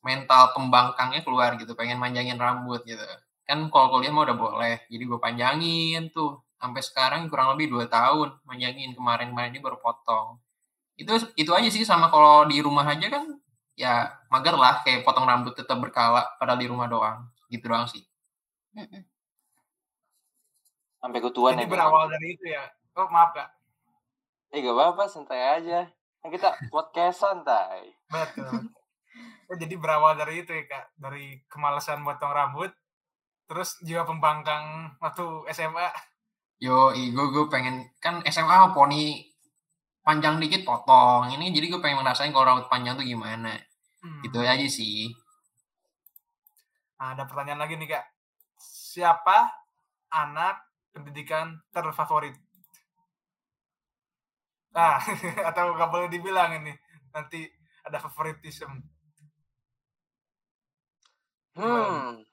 [0.00, 3.02] mental pembangkangnya keluar gitu, pengen manjangin rambut gitu.
[3.46, 6.45] Kan kalau kuliah mah udah boleh, jadi gue panjangin tuh.
[6.56, 10.40] Sampai sekarang kurang lebih dua tahun manjangin kemarin-kemarin ini baru potong
[10.96, 13.36] itu itu aja sih sama kalau di rumah aja kan
[13.76, 18.02] ya mager lah kayak potong rambut tetap berkala padahal di rumah doang gitu doang sih.
[20.98, 21.70] Sampai ketuaan Jadi ya.
[21.70, 22.64] berawal dari itu ya.
[22.98, 23.48] Oh maaf kak.
[24.50, 25.86] Eh gak apa-apa, santai aja.
[26.24, 27.94] Kan kita podcast santai.
[28.10, 28.72] Betul.
[29.46, 30.96] Oh, jadi berawal dari itu ya kak.
[30.98, 32.72] Dari kemalasan potong rambut.
[33.46, 35.86] Terus jiwa pembangkang waktu SMA.
[36.56, 39.28] Yo gue gue pengen kan SMA poni
[40.00, 43.56] panjang dikit potong ini jadi gue pengen ngerasain kalau rambut panjang tuh gimana
[43.96, 44.22] Hmm.
[44.22, 45.10] gitu aja sih
[46.96, 48.04] Nah, ada pertanyaan lagi nih kak.
[48.56, 49.52] Siapa
[50.08, 50.64] anak
[50.96, 52.32] pendidikan terfavorit?
[54.72, 54.96] Nah,
[55.52, 56.72] atau nggak boleh dibilang ini.
[57.12, 57.44] Nanti
[57.84, 58.80] ada favoritism.
[61.56, 62.24] Hmm.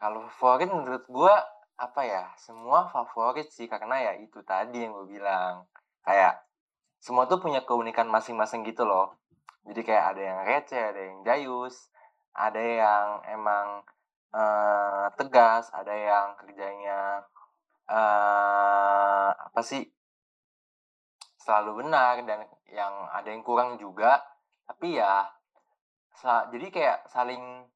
[0.00, 1.36] Kalau favorit menurut gua
[1.76, 2.24] apa ya?
[2.38, 5.66] Semua favorit sih karena ya itu tadi yang gue bilang.
[6.06, 6.44] Kayak
[7.00, 9.16] semua tuh punya keunikan masing-masing gitu loh.
[9.64, 11.76] Jadi kayak ada yang receh, ada yang jayus,
[12.36, 13.82] ada yang emang
[14.34, 17.24] eh, tegas, ada yang kerjanya
[17.84, 19.84] eh apa sih?
[21.44, 24.24] selalu benar dan yang ada yang kurang juga.
[24.64, 25.28] Tapi ya
[26.24, 27.68] jadi kayak saling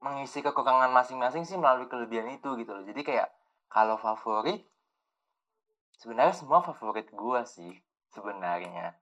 [0.00, 2.84] mengisi kekurangan masing-masing sih melalui kelebihan itu gitu loh.
[2.84, 3.28] Jadi kayak
[3.68, 4.64] kalau favorit
[6.00, 7.76] sebenarnya semua favorit gua sih
[8.10, 8.96] sebenarnya.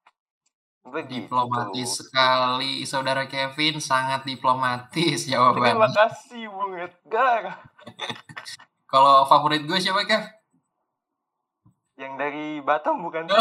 [0.89, 1.29] Begitu.
[1.29, 7.61] diplomatis sekali saudara Kevin sangat diplomatis Terima jawabannya kasih Bung Edgar.
[8.93, 10.25] kalau favorit gue siapa Kev?
[11.99, 13.37] Yang dari Batam bukan sih?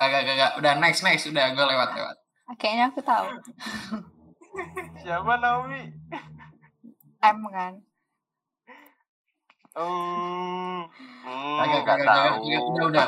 [0.00, 2.16] kagak kagak udah next next udah gue lewat lewat
[2.56, 3.26] Kayaknya aku tahu.
[5.02, 5.82] Siapa Naomi?
[7.20, 7.74] M kan.
[9.70, 10.82] Hmm,
[11.24, 12.42] hmm, kagak kagak tahu.
[12.42, 13.06] udah udah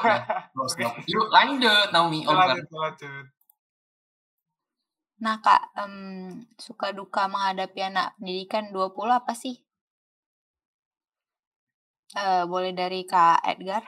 [0.55, 3.27] udah yuk lanjut Naomi Oliver lanjut, lanjut.
[5.23, 5.95] Nah kak, em,
[6.59, 9.59] suka duka menghadapi anak pendidikan 20 apa sih?
[12.13, 13.83] Eh, boleh dari Kak Edgar?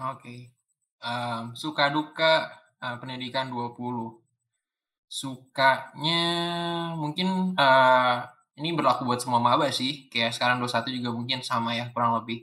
[0.00, 0.52] Oke.
[1.00, 2.32] Em, suka duka
[2.80, 4.21] eh, pendidikan 20.
[5.12, 6.24] Sukanya
[6.96, 8.16] mungkin eh,
[8.60, 10.08] ini berlaku buat semua maba sih.
[10.12, 12.38] Kayak sekarang 21 juga mungkin sama ya kurang lebih.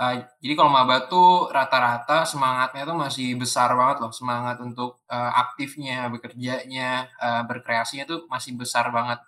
[0.00, 4.12] Eh, jadi kalau maba tuh rata-rata semangatnya tuh masih besar banget loh.
[4.20, 6.88] Semangat untuk eh, aktifnya, bekerjanya,
[7.26, 9.20] eh, berkreasinya tuh masih besar banget.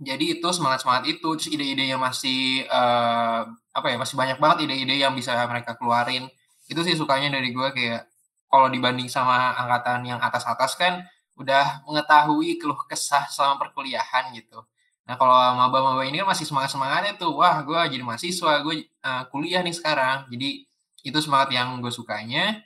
[0.00, 3.40] Jadi itu semangat-semangat itu, terus ide-idenya masih eh,
[3.76, 6.26] apa ya, masih banyak banget ide-ide yang bisa mereka keluarin
[6.70, 8.06] itu sih sukanya dari gue kayak
[8.46, 11.02] kalau dibanding sama angkatan yang atas-atas kan
[11.40, 14.60] udah mengetahui keluh kesah selama perkuliahan gitu.
[15.08, 19.64] Nah kalau maba-maba ini kan masih semangat-semangatnya tuh, wah gue jadi mahasiswa, gue uh, kuliah
[19.64, 20.28] nih sekarang.
[20.28, 20.68] Jadi
[21.00, 22.60] itu semangat yang gue sukanya.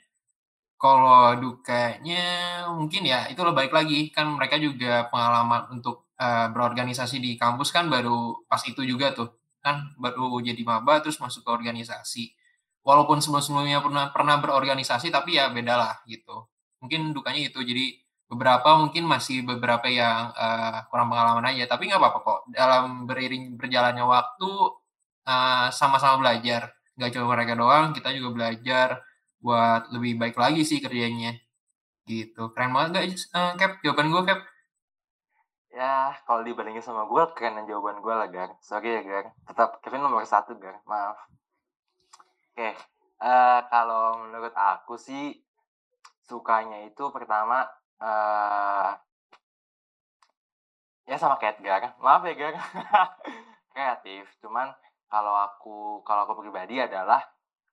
[0.75, 2.23] Kalau dukanya
[2.75, 7.71] mungkin ya itu lo balik lagi kan mereka juga pengalaman untuk uh, berorganisasi di kampus
[7.71, 9.31] kan baru pas itu juga tuh
[9.63, 12.23] kan baru jadi maba terus masuk ke organisasi
[12.85, 16.45] walaupun sebelum-sebelumnya pernah pernah berorganisasi tapi ya beda lah gitu
[16.83, 18.04] mungkin dukanya itu jadi
[18.35, 23.55] beberapa mungkin masih beberapa yang uh, kurang pengalaman aja tapi nggak apa-apa kok dalam beriring
[23.55, 24.51] berjalannya waktu
[25.25, 28.87] uh, sama-sama belajar nggak cuma mereka doang kita juga belajar
[29.39, 31.35] buat lebih baik lagi sih kerjanya
[32.05, 34.41] gitu keren banget gak uh, Cap jawaban gue Cap
[35.75, 38.55] Ya, kalau dibandingin sama gue, keren jawaban gue lah, Gar.
[38.63, 39.35] Sorry ya, Gar.
[39.43, 40.79] Tetap Kevin nomor satu, Gar.
[40.87, 41.19] Maaf.
[42.55, 42.71] Oke,
[43.19, 45.35] eh kalau menurut aku sih,
[46.23, 47.67] sukanya itu pertama,
[48.01, 48.91] eh
[51.05, 51.83] ya sama kayak Gar.
[52.01, 52.55] Maaf ya, Gar.
[53.73, 54.25] Kreatif.
[54.41, 54.73] Cuman,
[55.11, 57.21] kalau aku kalau aku pribadi adalah,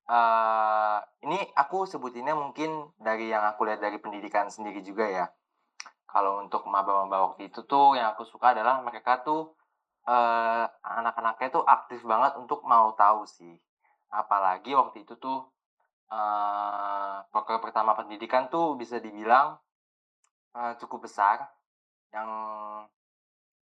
[0.08, 5.26] eh ini aku sebutinnya mungkin dari yang aku lihat dari pendidikan sendiri juga ya
[6.12, 9.56] kalau untuk maba-maba waktu itu tuh yang aku suka adalah mereka tuh
[10.04, 13.56] eh, anak-anaknya tuh aktif banget untuk mau tahu sih.
[14.12, 15.48] Apalagi waktu itu tuh
[16.12, 19.56] eh proker pertama pendidikan tuh bisa dibilang
[20.56, 21.38] eh, cukup besar.
[22.12, 22.28] Yang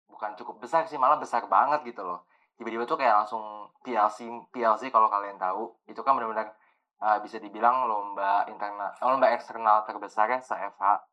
[0.09, 2.25] bukan cukup besar sih, malah besar banget gitu loh.
[2.57, 4.19] Tiba-tiba tuh kayak langsung PLC
[4.51, 6.49] PLC kalau kalian tahu, itu kan benar-benar
[7.05, 11.09] eh, bisa dibilang lomba internal, lomba eksternal terbesar ya se-FH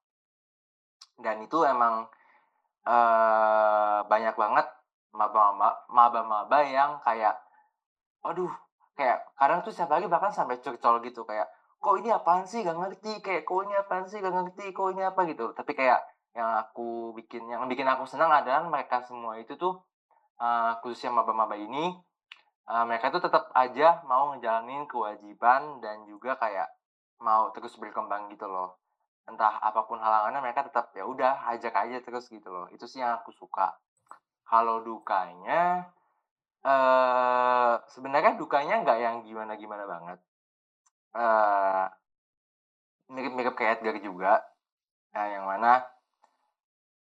[1.20, 2.08] dan itu emang
[2.86, 4.68] eh banyak banget
[5.16, 7.34] maba-maba maba-maba yang kayak
[8.22, 8.52] aduh
[8.94, 11.48] kayak kadang tuh setiap hari bahkan sampai curcol gitu kayak
[11.86, 12.66] kok ini apaan sih?
[12.66, 14.18] Gak ngerti kayak kok ini apaan sih?
[14.18, 15.22] Gak ngerti kok ini apa?
[15.30, 15.46] Gitu.
[15.54, 16.02] Tapi kayak
[16.36, 19.80] yang aku bikin yang bikin aku senang adalah mereka semua itu tuh
[20.42, 21.96] uh, khususnya maba-maba ini
[22.68, 26.68] uh, mereka tuh tetap aja mau ngejalanin kewajiban dan juga kayak
[27.24, 28.82] mau terus berkembang gitu loh.
[29.30, 32.68] Entah apa pun halangannya mereka tetap ya udah ajak aja terus gitu loh.
[32.74, 33.78] Itu sih yang aku suka.
[34.44, 35.88] Kalau dukanya
[36.66, 40.18] eh sebenarnya dukanya nggak yang gimana gimana banget
[41.16, 41.86] eh
[43.10, 44.34] mirip-mirip kayak Edgar juga.
[45.16, 45.86] Nah, yang mana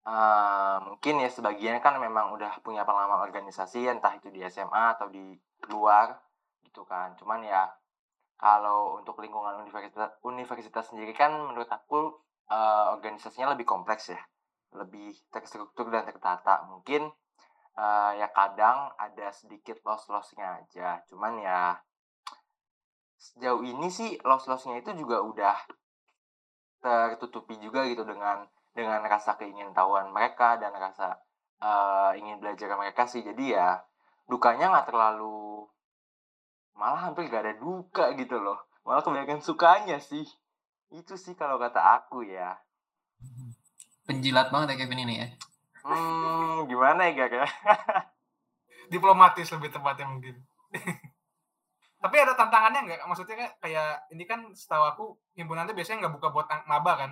[0.08, 5.10] uh, mungkin ya sebagian kan memang udah punya pengalaman organisasi entah itu di SMA atau
[5.10, 5.36] di
[5.68, 6.16] luar
[6.64, 7.12] gitu kan.
[7.18, 7.68] Cuman ya
[8.38, 14.20] kalau untuk lingkungan universitas universitas sendiri kan menurut aku uh, organisasinya lebih kompleks ya.
[14.72, 16.64] Lebih terstruktur dan tertata.
[16.70, 17.08] Mungkin
[17.76, 21.02] uh, ya kadang ada sedikit loss-lossnya aja.
[21.10, 21.76] Cuman ya
[23.18, 25.58] sejauh ini sih loss-lossnya itu juga udah
[26.78, 31.18] tertutupi juga gitu dengan dengan rasa keingintahuan mereka dan rasa
[31.58, 33.26] uh, ingin belajar mereka sih.
[33.26, 33.82] Jadi ya
[34.30, 35.66] dukanya nggak terlalu
[36.78, 38.62] malah hampir gak ada duka gitu loh.
[38.86, 40.22] Malah kebanyakan sukanya sih.
[40.94, 42.54] Itu sih kalau kata aku ya.
[44.06, 45.28] Penjilat banget ya Kevin ini ya?
[45.82, 47.50] Hmm gimana ya gak
[48.92, 50.36] diplomatis lebih tepatnya mungkin
[51.98, 53.00] tapi ada tantangannya nggak?
[53.10, 57.10] Maksudnya kayak kayak ini kan setahu aku himpunan itu biasanya nggak buka buat maba kan?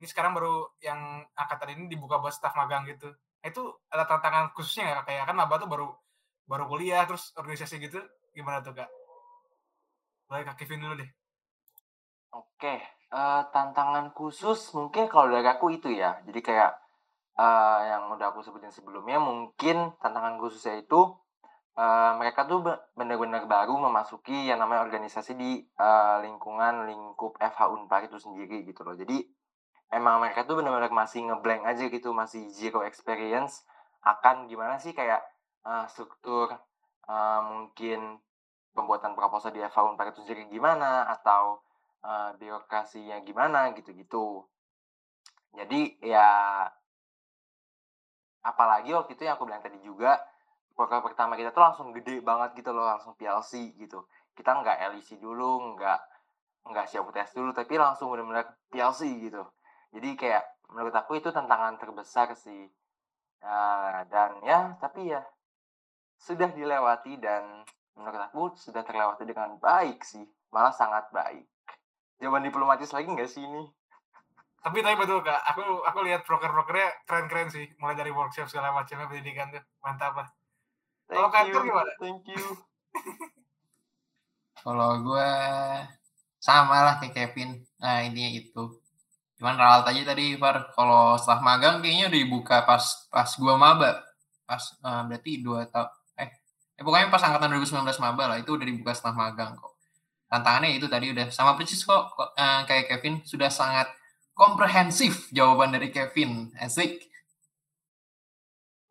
[0.00, 3.12] Ini sekarang baru yang angkatan ini dibuka buat staf magang gitu.
[3.12, 5.88] Nah, itu ada tantangan khususnya nggak kayak kan maba tuh baru
[6.48, 8.00] baru kuliah terus organisasi gitu.
[8.32, 8.88] Gimana tuh kak?
[10.26, 11.10] Boleh kak Kevin dulu deh.
[12.32, 16.18] Oke uh, tantangan khusus mungkin kalau dari aku itu ya.
[16.24, 16.72] Jadi kayak
[17.36, 21.12] uh, yang udah aku sebutin sebelumnya mungkin tantangan khususnya itu
[21.76, 22.60] uh, mereka tuh
[22.96, 28.84] benar-benar baru memasuki yang namanya organisasi di uh, lingkungan lingkup FH Unpar itu sendiri gitu
[28.84, 28.96] loh.
[28.96, 29.24] Jadi
[29.92, 33.64] emang mereka tuh benar-benar masih ngeblank aja gitu, masih zero experience
[34.02, 35.22] akan gimana sih kayak
[35.62, 36.50] uh, struktur
[37.06, 38.18] uh, mungkin
[38.72, 41.60] pembuatan proposal di FH Unpar itu sendiri gimana atau
[42.02, 44.44] uh, birokrasinya gimana gitu-gitu.
[45.52, 46.64] Jadi ya
[48.42, 50.18] apalagi waktu itu yang aku bilang tadi juga
[50.72, 54.08] program pertama kita tuh langsung gede banget gitu loh langsung PLC gitu.
[54.32, 56.00] Kita nggak LEC dulu nggak
[56.62, 59.42] nggak siap UTS dulu tapi langsung benar-benar PLC gitu.
[59.92, 62.68] Jadi kayak menurut aku itu tantangan terbesar sih.
[63.42, 65.20] Uh, dan ya tapi ya
[66.14, 67.66] sudah dilewati dan
[67.98, 70.22] menurut aku sudah terlewati dengan baik sih
[70.54, 71.44] malah sangat baik.
[72.22, 73.66] Jawaban diplomatis lagi nggak sih ini?
[74.62, 75.42] Tapi tapi betul kak.
[75.52, 79.64] Aku aku lihat broker-brokernya keren-keren sih mulai dari workshop segala macamnya pendidikan tuh.
[79.82, 80.28] Mantap lah
[81.12, 81.92] kalau kantor gimana?
[82.00, 82.44] Thank you.
[84.62, 85.30] Kalau gue
[86.38, 87.66] sama lah kayak Kevin.
[87.82, 88.78] Nah ini itu.
[89.38, 90.70] Cuman ralat aja tadi Far.
[90.70, 94.06] Kalau setelah magang kayaknya udah dibuka pas pas gue maba.
[94.46, 95.90] Pas uh, berarti dua tahun.
[96.22, 96.30] Eh,
[96.78, 99.74] eh pokoknya pas angkatan 2019 maba lah itu udah dibuka setelah magang kok.
[100.30, 103.90] Tantangannya itu tadi udah sama persis kok uh, kayak Kevin sudah sangat
[104.30, 106.54] komprehensif jawaban dari Kevin.
[106.54, 107.10] Asik.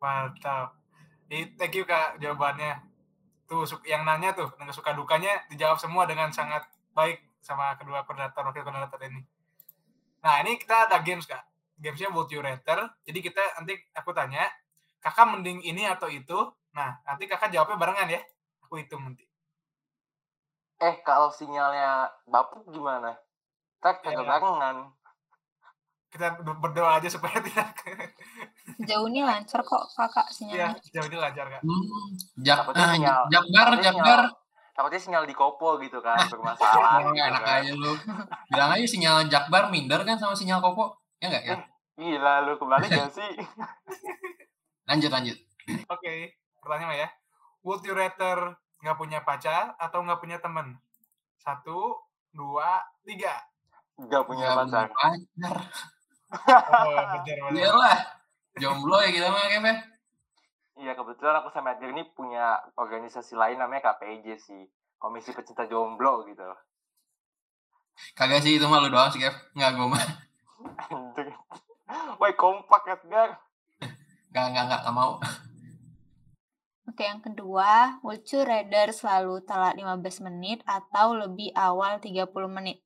[0.04, 0.81] Mantap.
[1.32, 2.76] Thank you kak jawabannya.
[3.48, 8.44] Tuh yang nanya tuh dengan suka dukanya dijawab semua dengan sangat baik sama kedua koordinator
[8.44, 9.24] wakil koordinator ini.
[10.20, 11.40] Nah ini kita ada games kak.
[11.80, 12.92] Gamesnya Would You Rather.
[13.08, 14.44] Jadi kita nanti aku tanya,
[15.00, 16.52] kakak mending ini atau itu.
[16.76, 18.20] Nah nanti kakak jawabnya barengan ya.
[18.68, 19.24] Aku hitung nanti.
[20.84, 23.16] Eh kalau sinyalnya bapuk gimana?
[23.80, 24.92] Tak kagak ya, barengan
[26.12, 27.72] kita berdoa aja supaya tidak
[28.84, 30.76] jauh ini lancar kok kakak sinyalnya.
[30.76, 31.62] Ya, jauh ini lancar kak.
[31.64, 32.08] Hmm,
[32.44, 34.20] jak, takutnya uh, sinyal, jakbar jakbar.
[34.72, 37.60] takutnya sinyal di kopo gitu kan bermasalah gitu enak kan.
[37.64, 37.92] aja lu.
[38.48, 41.56] Bilang aja sinyal jakbar minder kan sama sinyal kopo ya enggak ya?
[41.56, 41.60] Eh,
[42.00, 43.32] gila lu kembali gak sih.
[44.88, 45.38] Lanjut lanjut.
[45.88, 46.20] Oke okay.
[46.60, 47.08] pertanyaan ya.
[47.62, 50.74] Would you rather nggak punya pacar atau nggak punya temen
[51.38, 52.02] satu
[52.34, 53.38] dua tiga.
[53.94, 54.90] Nggak punya pacar.
[54.90, 55.14] oh,
[56.32, 57.98] bener, Iyalah.
[58.56, 59.66] Jomblo ya kita mah Kev
[60.82, 64.62] Iya kebetulan aku sama Edgar ini punya organisasi lain namanya KPJ sih.
[64.96, 66.42] Komisi Pecinta Jomblo gitu.
[68.16, 69.36] Kagak sih itu malu doang sih Kev.
[69.56, 70.04] Enggak gue mah.
[72.20, 73.36] Woi kompak Edgar.
[74.32, 75.20] Gak, gak, gak, gak mau.
[76.88, 82.80] Oke, yang kedua, would you rather selalu telat 15 menit atau lebih awal 30 menit?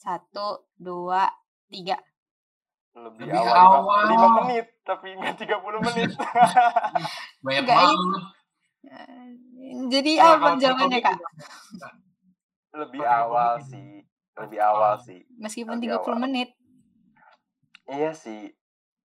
[0.00, 1.28] Satu, dua,
[1.68, 2.00] tiga
[2.96, 4.02] lebih, lebih awal, awal.
[4.08, 5.52] 5 menit tapi enggak 30
[5.86, 6.10] menit
[7.44, 7.98] banyak banget
[9.92, 11.18] jadi ya, apa jawabannya kak
[12.76, 14.00] lebih awal sih
[14.36, 16.16] lebih awal sih meskipun lebih 30 awal.
[16.24, 16.48] menit
[17.86, 18.56] iya sih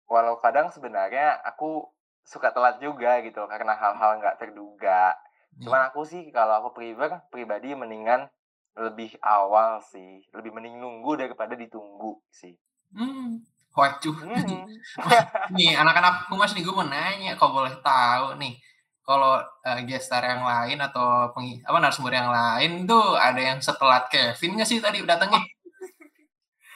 [0.09, 1.89] walau kadang sebenarnya aku
[2.25, 5.13] suka telat juga gitu karena hal-hal nggak terduga.
[5.61, 5.89] Cuman Iya.
[5.93, 8.27] aku sih kalau aku prefer pribadi mendingan
[8.75, 12.57] lebih awal sih, lebih mending nunggu daripada ditunggu sih.
[12.91, 13.39] Hmm.
[13.76, 14.15] Waduh.
[14.23, 14.63] Hmm.
[15.55, 18.55] Nih, anak-anak humas nih gue mau nanya, kalau boleh tahu nih,
[19.03, 19.36] kalau
[19.67, 24.55] eh, gestar yang lain atau pengi, apa narasumber yang lain tuh ada yang setelat Kevin
[24.55, 25.43] nggak sih tadi datangnya?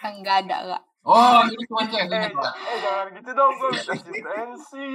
[0.04, 0.84] Enggak ada, Kak.
[1.00, 4.88] Oh, ini cuma Kevin eh, eh, jangan gitu dong, gue bisa asistensi.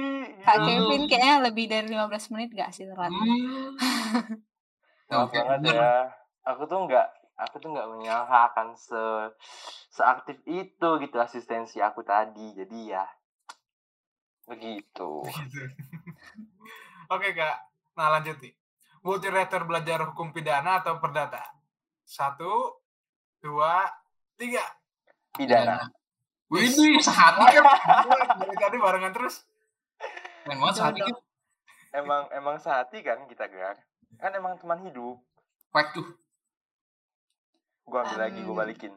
[0.45, 0.65] Kak Gitu.
[0.85, 3.09] Kevin kayaknya lebih dari 15 menit gak sih telat?
[3.09, 3.73] Hmm.
[5.09, 5.73] Tuh, banget bener.
[5.75, 5.93] ya.
[6.45, 9.03] Aku tuh nggak, aku tuh nggak menyangka akan se
[9.91, 12.55] seaktif itu gitu asistensi aku tadi.
[12.55, 13.05] Jadi ya
[14.45, 15.25] begitu.
[15.25, 15.61] Gitu.
[17.13, 17.57] Oke kak,
[17.93, 18.53] nah lanjut nih.
[19.05, 21.37] Rather belajar hukum pidana atau perdata?
[22.01, 22.81] Satu,
[23.37, 23.85] dua,
[24.33, 24.65] tiga.
[25.37, 25.85] Pidana.
[26.49, 27.65] Widih, sehati kan.
[28.41, 29.45] Dari tadi barengan terus.
[30.45, 31.15] Banget sehati kan.
[31.93, 33.77] Emang emang sehati kan kita gerak.
[34.17, 35.21] Kan emang teman hidup.
[35.69, 36.24] Waduh.
[37.85, 38.93] Gua ambil lagi, gua balikin.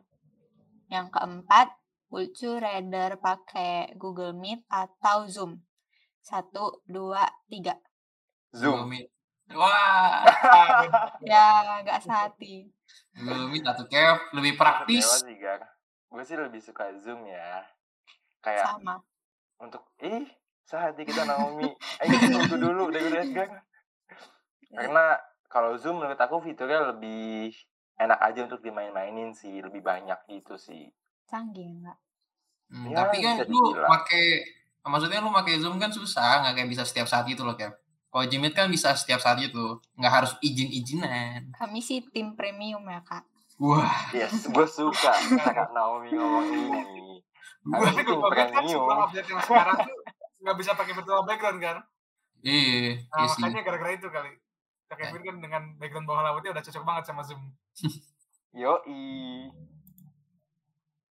[0.88, 1.68] Yang keempat,
[2.08, 5.60] would you rather pakai Google Meet atau Zoom?
[6.24, 7.76] Satu, dua, tiga.
[8.56, 8.84] Zoom.
[8.84, 9.08] Google Meet.
[9.48, 10.28] Wah,
[11.24, 12.68] Ya, nggak sehati.
[13.16, 15.24] Google Meet atau Kev lebih praktis.
[15.24, 15.36] sih.
[16.08, 17.64] Gue sih lebih suka Zoom ya.
[18.40, 18.96] Kayak Sama.
[19.60, 20.24] untuk ih
[20.64, 21.68] sehati kita Naomi.
[22.00, 23.48] Kita tunggu dulu daripada Edgar.
[24.68, 25.04] Karena
[25.48, 27.52] kalau Zoom menurut aku fiturnya lebih
[27.98, 30.88] enak aja untuk dimain-mainin sih, lebih banyak gitu sih.
[31.26, 31.98] Canggih nggak?
[32.68, 34.26] Hmm, Ya, tapi kan lu pakai
[34.84, 37.74] maksudnya lu pakai Zoom kan susah, nggak kayak bisa setiap saat itu loh, Kev.
[38.08, 39.60] Kalau Jimit kan bisa setiap saat itu,
[39.94, 41.52] nggak harus izin-izinan.
[41.52, 43.20] Kami sih tim premium ya, Kak.
[43.58, 47.18] Wah, Yes, gue suka cara Naomi ngomong ini.
[47.60, 47.88] gue
[48.30, 48.86] kan premium.
[49.02, 49.98] update yang sekarang tuh
[50.40, 51.76] nggak bisa pakai virtual background kan.
[52.40, 53.42] iya, Nah, iya sih.
[53.42, 54.30] makanya gara-gara itu kali.
[54.88, 57.44] Kak Kevin kan dengan background bawah lautnya udah cocok banget sama Zoom.
[58.60, 59.52] Yoi.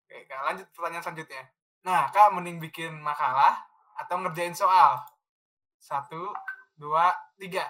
[0.07, 1.43] Oke, Kak, lanjut pertanyaan selanjutnya.
[1.83, 3.59] Nah, Kak mending bikin makalah
[3.99, 5.03] atau ngerjain soal?
[5.75, 6.31] Satu,
[6.79, 7.67] dua, tiga.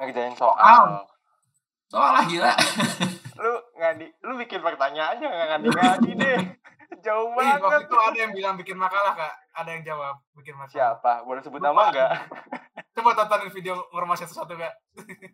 [0.00, 1.04] Ngerjain soal.
[1.04, 1.04] Wow.
[1.92, 2.52] Soalnya gila.
[3.42, 6.40] Lu ngadi, lu bikin pertanyaannya nggak ngadi-ngadi deh.
[7.04, 7.90] Jauh Wih, waktu banget.
[7.90, 9.34] itu ada yang bilang bikin makalah, Kak.
[9.58, 10.70] Ada yang jawab bikin makalah.
[10.70, 11.12] Siapa?
[11.26, 11.68] Boleh sebut Lupa.
[11.74, 12.12] nama nggak?
[13.02, 14.74] Coba tontonin video ngormas satu-satu, Kak.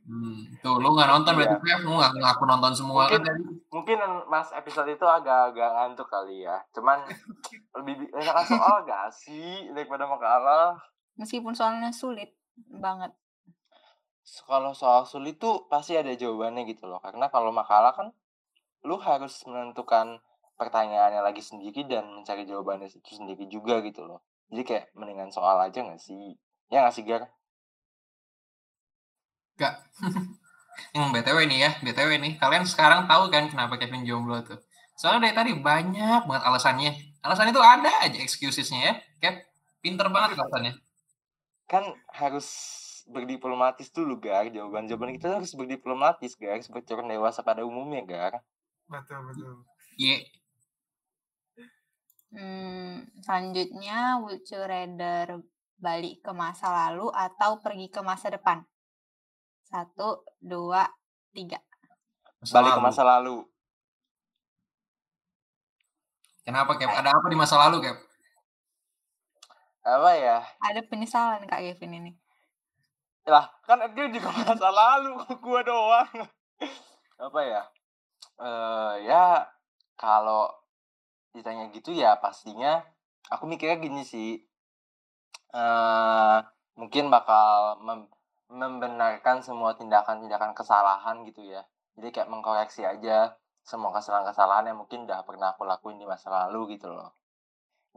[0.09, 3.43] Hmm, tuh lu nggak nonton berarti Kev, lu nggak ngaku nonton semua kan Mungkin- tadi.
[3.69, 6.57] Mungkin mas episode itu agak-agak ngantuk kali ya.
[6.73, 7.05] Cuman
[7.77, 10.81] lebih bi- enakan soal gak sih daripada makalah?
[11.15, 13.13] Meskipun soalnya sulit banget.
[14.43, 16.99] Kalau soal sulit tuh pasti ada jawabannya gitu loh.
[16.99, 18.09] Karena kalau makalah kan
[18.81, 20.25] lu harus menentukan
[20.57, 24.25] pertanyaannya lagi sendiri dan mencari jawabannya itu sendiri juga gitu loh.
[24.49, 26.33] Jadi kayak mendingan soal aja gak sih?
[26.69, 27.29] Ya gak sih Gar?
[30.95, 34.63] Yang BTW nih ya, BTW nih, kalian sekarang tahu kan kenapa Kevin jomblo tuh?
[34.99, 36.93] Soalnya dari tadi banyak banget alasannya.
[37.23, 38.95] Alasannya tuh ada aja excusesnya ya.
[39.23, 39.47] Kev,
[39.79, 40.75] pinter banget alasannya.
[41.71, 42.47] Kan harus
[43.07, 44.51] berdiplomatis dulu Gar.
[44.51, 46.59] Jawaban-jawaban kita harus berdiplomatis Gar.
[46.67, 48.43] Seperti orang dewasa pada umumnya Gar.
[48.91, 49.63] Betul, betul.
[49.95, 50.19] Iya.
[52.35, 55.41] Hmm, selanjutnya, would you rather
[55.79, 58.67] balik ke masa lalu atau pergi ke masa depan?
[59.69, 60.89] Satu, dua,
[61.31, 61.61] tiga.
[62.41, 62.87] Masa Balik ke lalu.
[62.89, 63.37] masa lalu.
[66.41, 66.89] Kenapa Kev?
[66.89, 67.99] Ada apa di masa lalu Kev?
[69.85, 70.39] Apa ya?
[70.65, 72.13] Ada penyesalan Kak Kevin ini.
[73.29, 76.09] lah kan dia juga masa lalu gua doang
[77.21, 77.61] apa ya
[78.41, 79.45] eh ya
[80.01, 80.49] kalau
[81.37, 82.81] ditanya gitu ya pastinya
[83.29, 84.41] aku mikirnya gini sih
[85.53, 86.37] eh
[86.73, 88.09] mungkin bakal mem-
[88.49, 91.65] membenarkan semua tindakan-tindakan kesalahan gitu ya
[91.97, 96.77] jadi kayak mengkoreksi aja semua kesalahan-kesalahan yang mungkin udah pernah aku lakuin di masa lalu
[96.77, 97.13] gitu loh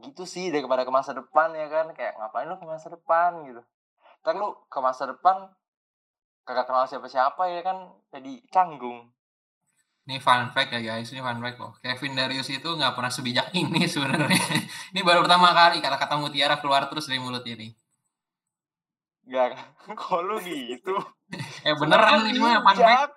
[0.02, 3.62] gitu sih daripada ke masa depan ya kan kayak ngapain lu ke masa depan gitu
[4.22, 5.50] Ntar lu ke masa depan
[6.46, 9.10] kagak kenal siapa-siapa ya kan jadi canggung.
[10.02, 11.74] Ini fun fact ya guys, ini fun fact loh.
[11.78, 14.42] Kevin Darius itu nggak pernah sebijak ini sebenarnya.
[14.94, 17.70] ini baru pertama kali kata-kata mutiara keluar terus dari mulutnya nih.
[19.24, 19.54] Gak,
[19.98, 20.94] kok lu gitu?
[21.66, 22.76] Eh beneran ini mah fun fact.
[22.76, 23.10] bijak.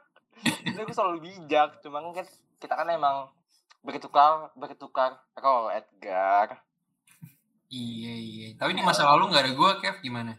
[0.69, 2.25] Ini aku selalu bijak, cuman kan
[2.61, 3.27] kita kan emang
[3.81, 6.61] bertukar bertukar role Edgar.
[7.67, 8.47] Iya iya.
[8.53, 10.37] Tapi di masa lalu nggak ada gue Kev gimana?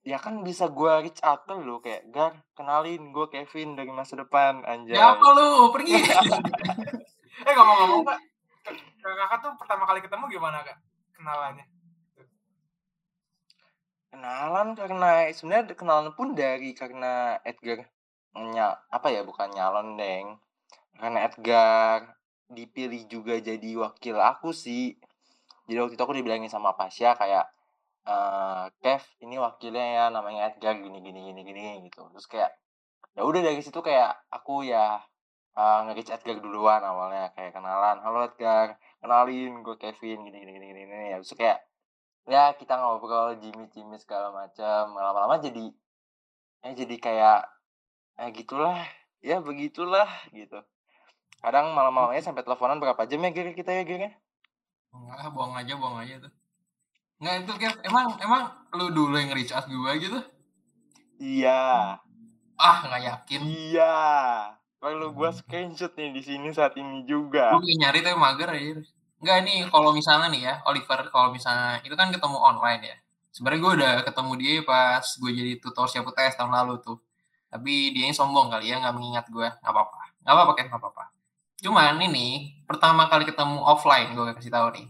[0.00, 4.16] Ya kan bisa gua reach out ke lu kayak Gar, kenalin gue Kevin dari masa
[4.16, 4.96] depan anjay.
[4.96, 5.98] Ya apa lu pergi?
[7.38, 8.02] Eh, ngomong-ngomong.
[8.02, 8.24] Kak-
[8.98, 10.74] Kakak tuh pertama kali ketemu gimana, Kak?
[11.14, 11.62] Kenalannya.
[14.08, 17.84] Kenalan karena sebenarnya kenalan pun dari karena Edgar
[18.38, 20.40] nya apa ya bukan nyalon deng.
[20.96, 22.16] Karena Edgar
[22.48, 24.96] dipilih juga jadi wakil aku sih.
[25.68, 27.46] Jadi waktu itu aku dibilangin sama Pasya kayak
[28.08, 32.08] eh Kev ini wakilnya ya namanya Edgar gini gini gini gini gitu.
[32.16, 32.50] Terus kayak
[33.12, 35.04] ya udah dari situ kayak aku ya
[35.58, 40.68] uh, nge-reach Edgar duluan awalnya kayak kenalan halo Edgar kenalin gue Kevin gini gini gini,
[40.88, 41.06] gini.
[41.12, 41.16] ya.
[41.20, 41.58] Terus kayak
[42.28, 45.72] ya kita ngobrol Jimmy Jimmy segala macam lama-lama jadi
[46.60, 47.40] ya jadi kayak
[48.20, 48.84] eh gitulah.
[49.18, 50.62] Ya begitulah gitu.
[51.42, 54.14] Kadang malam-malamnya sampai teleponan berapa jam ya kira kita ya kira
[54.94, 56.32] Enggak, bohong aja, bohong aja tuh.
[57.18, 58.42] Enggak itu Kev, emang emang
[58.78, 60.18] lu dulu yang reach out gue gitu?
[61.18, 61.98] iya.
[62.58, 63.40] Ah, nggak yakin.
[63.42, 63.94] iya.
[64.78, 67.54] Perlu gua screenshot nih di sini saat ini juga.
[67.58, 68.78] Gue nyari tapi mager aja.
[69.18, 72.96] Enggak nih, kalau misalnya nih ya, Oliver, kalau misalnya itu kan ketemu online ya.
[73.34, 76.98] Sebenarnya gue udah ketemu dia pas gue jadi tutor siapa tes tahun lalu tuh.
[77.50, 79.46] Tapi dia yang sombong kali ya, nggak mengingat gue.
[79.46, 80.00] Nggak apa-apa.
[80.22, 81.04] Nggak apa-apa, Kev, nggak apa-apa.
[81.58, 84.86] Cuman ini pertama kali ketemu offline gue kasih tahu nih.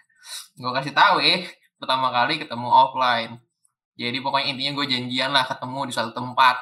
[0.60, 1.44] gue kasih tahu eh
[1.76, 3.36] pertama kali ketemu offline.
[3.98, 6.56] Jadi pokoknya intinya gue janjian lah ketemu di suatu tempat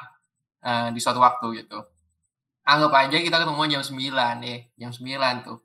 [0.67, 1.79] eh, di suatu waktu gitu.
[2.67, 5.63] Anggap aja kita ketemu jam 9 deh, jam 9 tuh.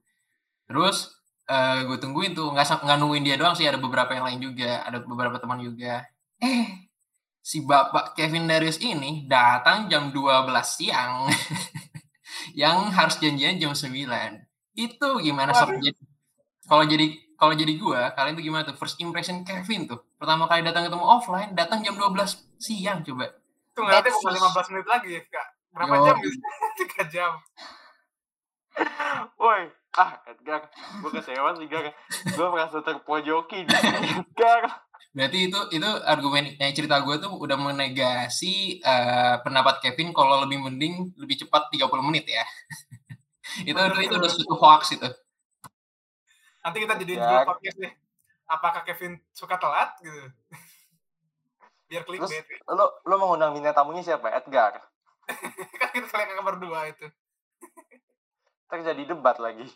[0.70, 1.11] Terus
[1.53, 4.80] eh, gue tungguin tuh nggak nggak nungguin dia doang sih ada beberapa yang lain juga,
[4.82, 6.09] ada beberapa teman juga.
[6.40, 6.88] Eh
[7.42, 11.28] si bapak Kevin Darius ini datang jam 12 siang.
[12.62, 13.92] yang harus janjian jam 9.
[14.74, 15.68] Itu gimana sob?
[15.70, 15.82] Waduh.
[15.84, 16.11] Jadi-
[16.62, 18.78] Kalau jadi kalau jadi gua, kalian tuh gimana tuh?
[18.78, 19.98] First impression Kevin tuh.
[20.14, 23.34] Pertama kali datang ketemu offline, datang jam 12 siang coba.
[23.74, 24.14] Itu bukan it.
[24.14, 25.46] 15 menit lagi ya, Kak.
[25.74, 26.05] Berapa Yo.
[26.07, 26.38] jam gitu?
[26.86, 27.32] 3 jam.
[29.36, 31.93] woi ah Edgar gue kecewa sih Gar
[32.32, 34.82] gue merasa terpojoki di Edgar
[35.12, 40.57] Berarti itu itu argumen yang cerita gue tuh udah menegasi eh, pendapat Kevin kalau lebih
[40.57, 42.40] mending lebih cepat 30 menit ya.
[43.68, 45.05] itu itu itu udah suatu hoax itu.
[46.64, 47.45] Nanti kita jadiin Ya.
[47.45, 47.93] podcast nih.
[48.49, 50.32] Apakah Kevin suka telat gitu?
[51.93, 52.57] Biar klik Terus- bete.
[52.72, 54.80] lo lo mau undang bintang tamunya siapa Edgar
[55.80, 57.05] kan kita kalian berdua itu.
[58.73, 59.68] Terjadi debat lagi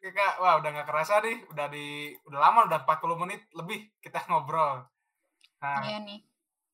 [0.00, 3.78] Oke, Kak, wah udah nggak kerasa nih, udah di udah lama udah 40 menit lebih
[4.00, 4.82] kita ngobrol.
[5.60, 6.18] Nah, Iya nih.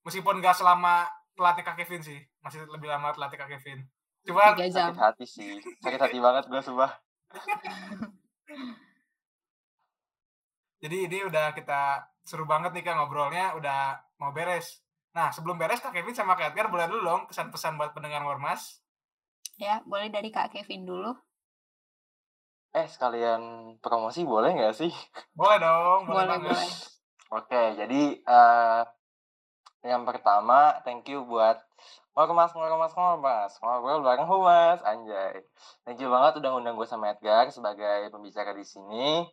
[0.07, 1.05] meskipun nggak selama
[1.37, 3.85] pelatih Kak Kevin sih, masih lebih lama pelatih Kak Kevin.
[4.25, 5.53] Cuma sakit hati sih
[5.85, 6.91] sakit hati banget gue sumpah
[10.83, 14.83] jadi ini udah kita seru banget nih Kak ngobrolnya, udah mau beres.
[15.15, 18.83] Nah, sebelum beres Kak Kevin sama Kak Edgar boleh dulu dong pesan-pesan buat pendengar Warmas.
[19.57, 21.13] Ya, boleh dari Kak Kevin dulu.
[22.77, 24.93] eh sekalian promosi boleh nggak sih
[25.33, 26.69] Boleh dong, boleh, Boleh, boleh.
[27.33, 28.83] Oke, jadi eh
[29.81, 31.57] yang pertama thank you buat
[32.13, 35.41] Ngormas, ngormas, ngormas, ngobrol bareng Humas, anjay.
[35.85, 39.25] Thank you banget udah ngundang gue sama Edgar sebagai pembicara di sini.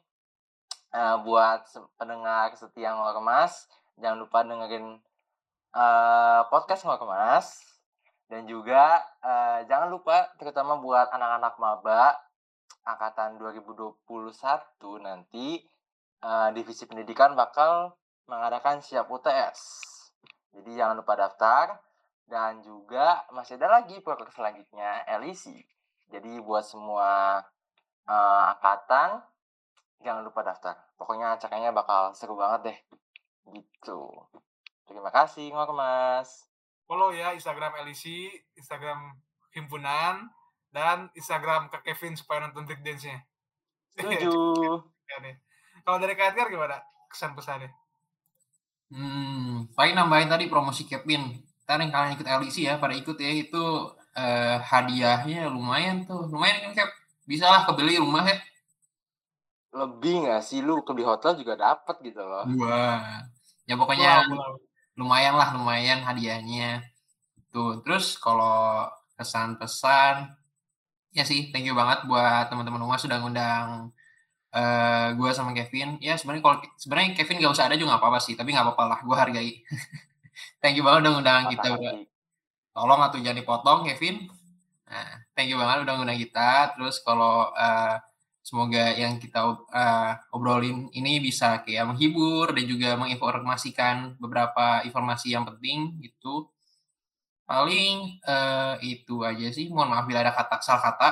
[0.91, 4.99] Eh, buat se- pendengar setia Ngormas, jangan lupa dengerin
[5.74, 7.72] eh, podcast Ngormas.
[8.34, 12.17] Dan juga eh, jangan lupa terutama buat anak-anak maba
[12.81, 14.01] angkatan 2021
[15.05, 15.61] nanti
[16.17, 17.93] eh, divisi pendidikan bakal
[18.25, 19.86] mengadakan siap UTS.
[20.49, 21.77] Jadi jangan lupa daftar
[22.25, 25.53] dan juga masih ada lagi program selanjutnya LEC.
[26.09, 27.38] Jadi buat semua
[28.09, 29.21] eh, angkatan
[30.01, 30.81] jangan lupa daftar.
[30.97, 32.77] Pokoknya acaranya bakal seru banget deh.
[33.53, 34.09] Gitu.
[34.89, 36.53] Terima kasih Ngormas.
[36.84, 38.29] Follow ya Instagram LEC,
[38.59, 39.15] Instagram
[39.55, 40.27] himpunan,
[40.73, 43.21] dan Instagram Kak Kevin supaya nonton breakdance-nya.
[43.93, 44.34] Setuju.
[45.03, 45.36] Ya deh.
[45.84, 46.79] Kalau dari Kak Edgar gimana
[47.11, 47.67] kesan pesannya?
[48.88, 51.43] Hmm, paling nambahin tadi promosi Kevin.
[51.67, 56.31] Ntar yang kalian ikut LEC ya, pada ikut ya itu eh, hadiahnya lumayan tuh.
[56.31, 56.89] Lumayan kan Kev?
[57.27, 58.39] Bisa lah kebeli rumah ya.
[59.75, 62.47] Lebih nggak sih lu ke di hotel juga dapat gitu loh.
[62.47, 63.03] Dua.
[63.67, 64.55] Ya pokoknya Wow, wow.
[64.99, 66.85] Lumayan lah lumayan hadiahnya.
[67.53, 70.33] Tuh terus kalau kesan pesan
[71.13, 73.93] ya sih thank you banget buat teman-teman rumah sudah ngundang
[74.53, 75.97] eh gue sama Kevin.
[76.01, 78.83] Ya sebenarnya kalau sebenarnya Kevin gak usah ada juga nggak apa-apa sih tapi nggak apa-apa
[78.89, 79.51] lah gue hargai.
[80.61, 81.67] Thank you banget udah ngundang kita.
[81.77, 81.93] Udah
[82.73, 84.29] tolong atuh jangan dipotong Kevin.
[84.89, 86.73] Nah thank you banget udah ngundang kita.
[86.77, 87.95] Terus kalau eh,
[88.43, 89.39] semoga yang kita
[89.71, 96.51] eh, obrolin ini bisa kayak menghibur dan juga menginformasikan beberapa informasi yang penting gitu.
[97.47, 99.71] Paling eh, itu aja sih.
[99.71, 101.09] Mohon maaf bila ada kata salah kata.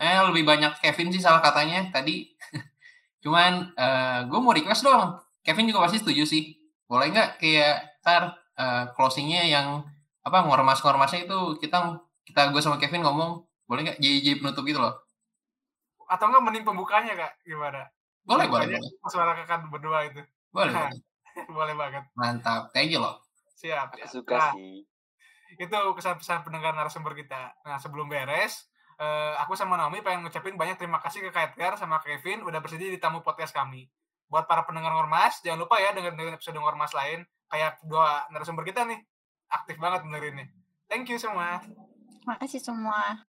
[0.00, 2.32] Eh lebih banyak Kevin sih salah katanya tadi.
[3.22, 5.20] Cuman eh, gue mau request dong.
[5.44, 6.56] Kevin juga pasti setuju sih.
[6.88, 9.86] Boleh nggak kayak ntar uh, closingnya yang
[10.22, 15.01] apa ngormas-ngormasnya itu kita kita gue sama Kevin ngomong boleh nggak jadi penutup gitu loh?
[16.12, 17.88] Atau nggak mending pembukanya kak gimana?
[18.28, 18.76] Boleh boleh.
[18.76, 18.80] boleh.
[19.08, 20.20] Suara kakak berdua itu.
[20.52, 20.76] Boleh.
[20.76, 20.92] boleh.
[21.56, 22.04] boleh banget.
[22.12, 23.16] Mantap, thank you loh.
[23.56, 23.96] Siap.
[23.96, 24.84] Aku suka nah, sih.
[25.56, 27.56] Itu kesan-pesan pendengar narasumber kita.
[27.64, 28.68] Nah sebelum beres,
[29.00, 32.60] uh, aku sama Naomi pengen ngucapin banyak terima kasih ke Kak Edgar sama Kevin udah
[32.60, 33.88] bersedia di tamu podcast kami.
[34.28, 37.24] Buat para pendengar Ngormas, jangan lupa ya dengerin episode Ngormas lain.
[37.52, 39.00] Kayak dua narasumber kita nih,
[39.52, 40.48] aktif banget dengerinnya.
[40.88, 41.60] Thank you semua.
[42.24, 43.28] Makasih semua.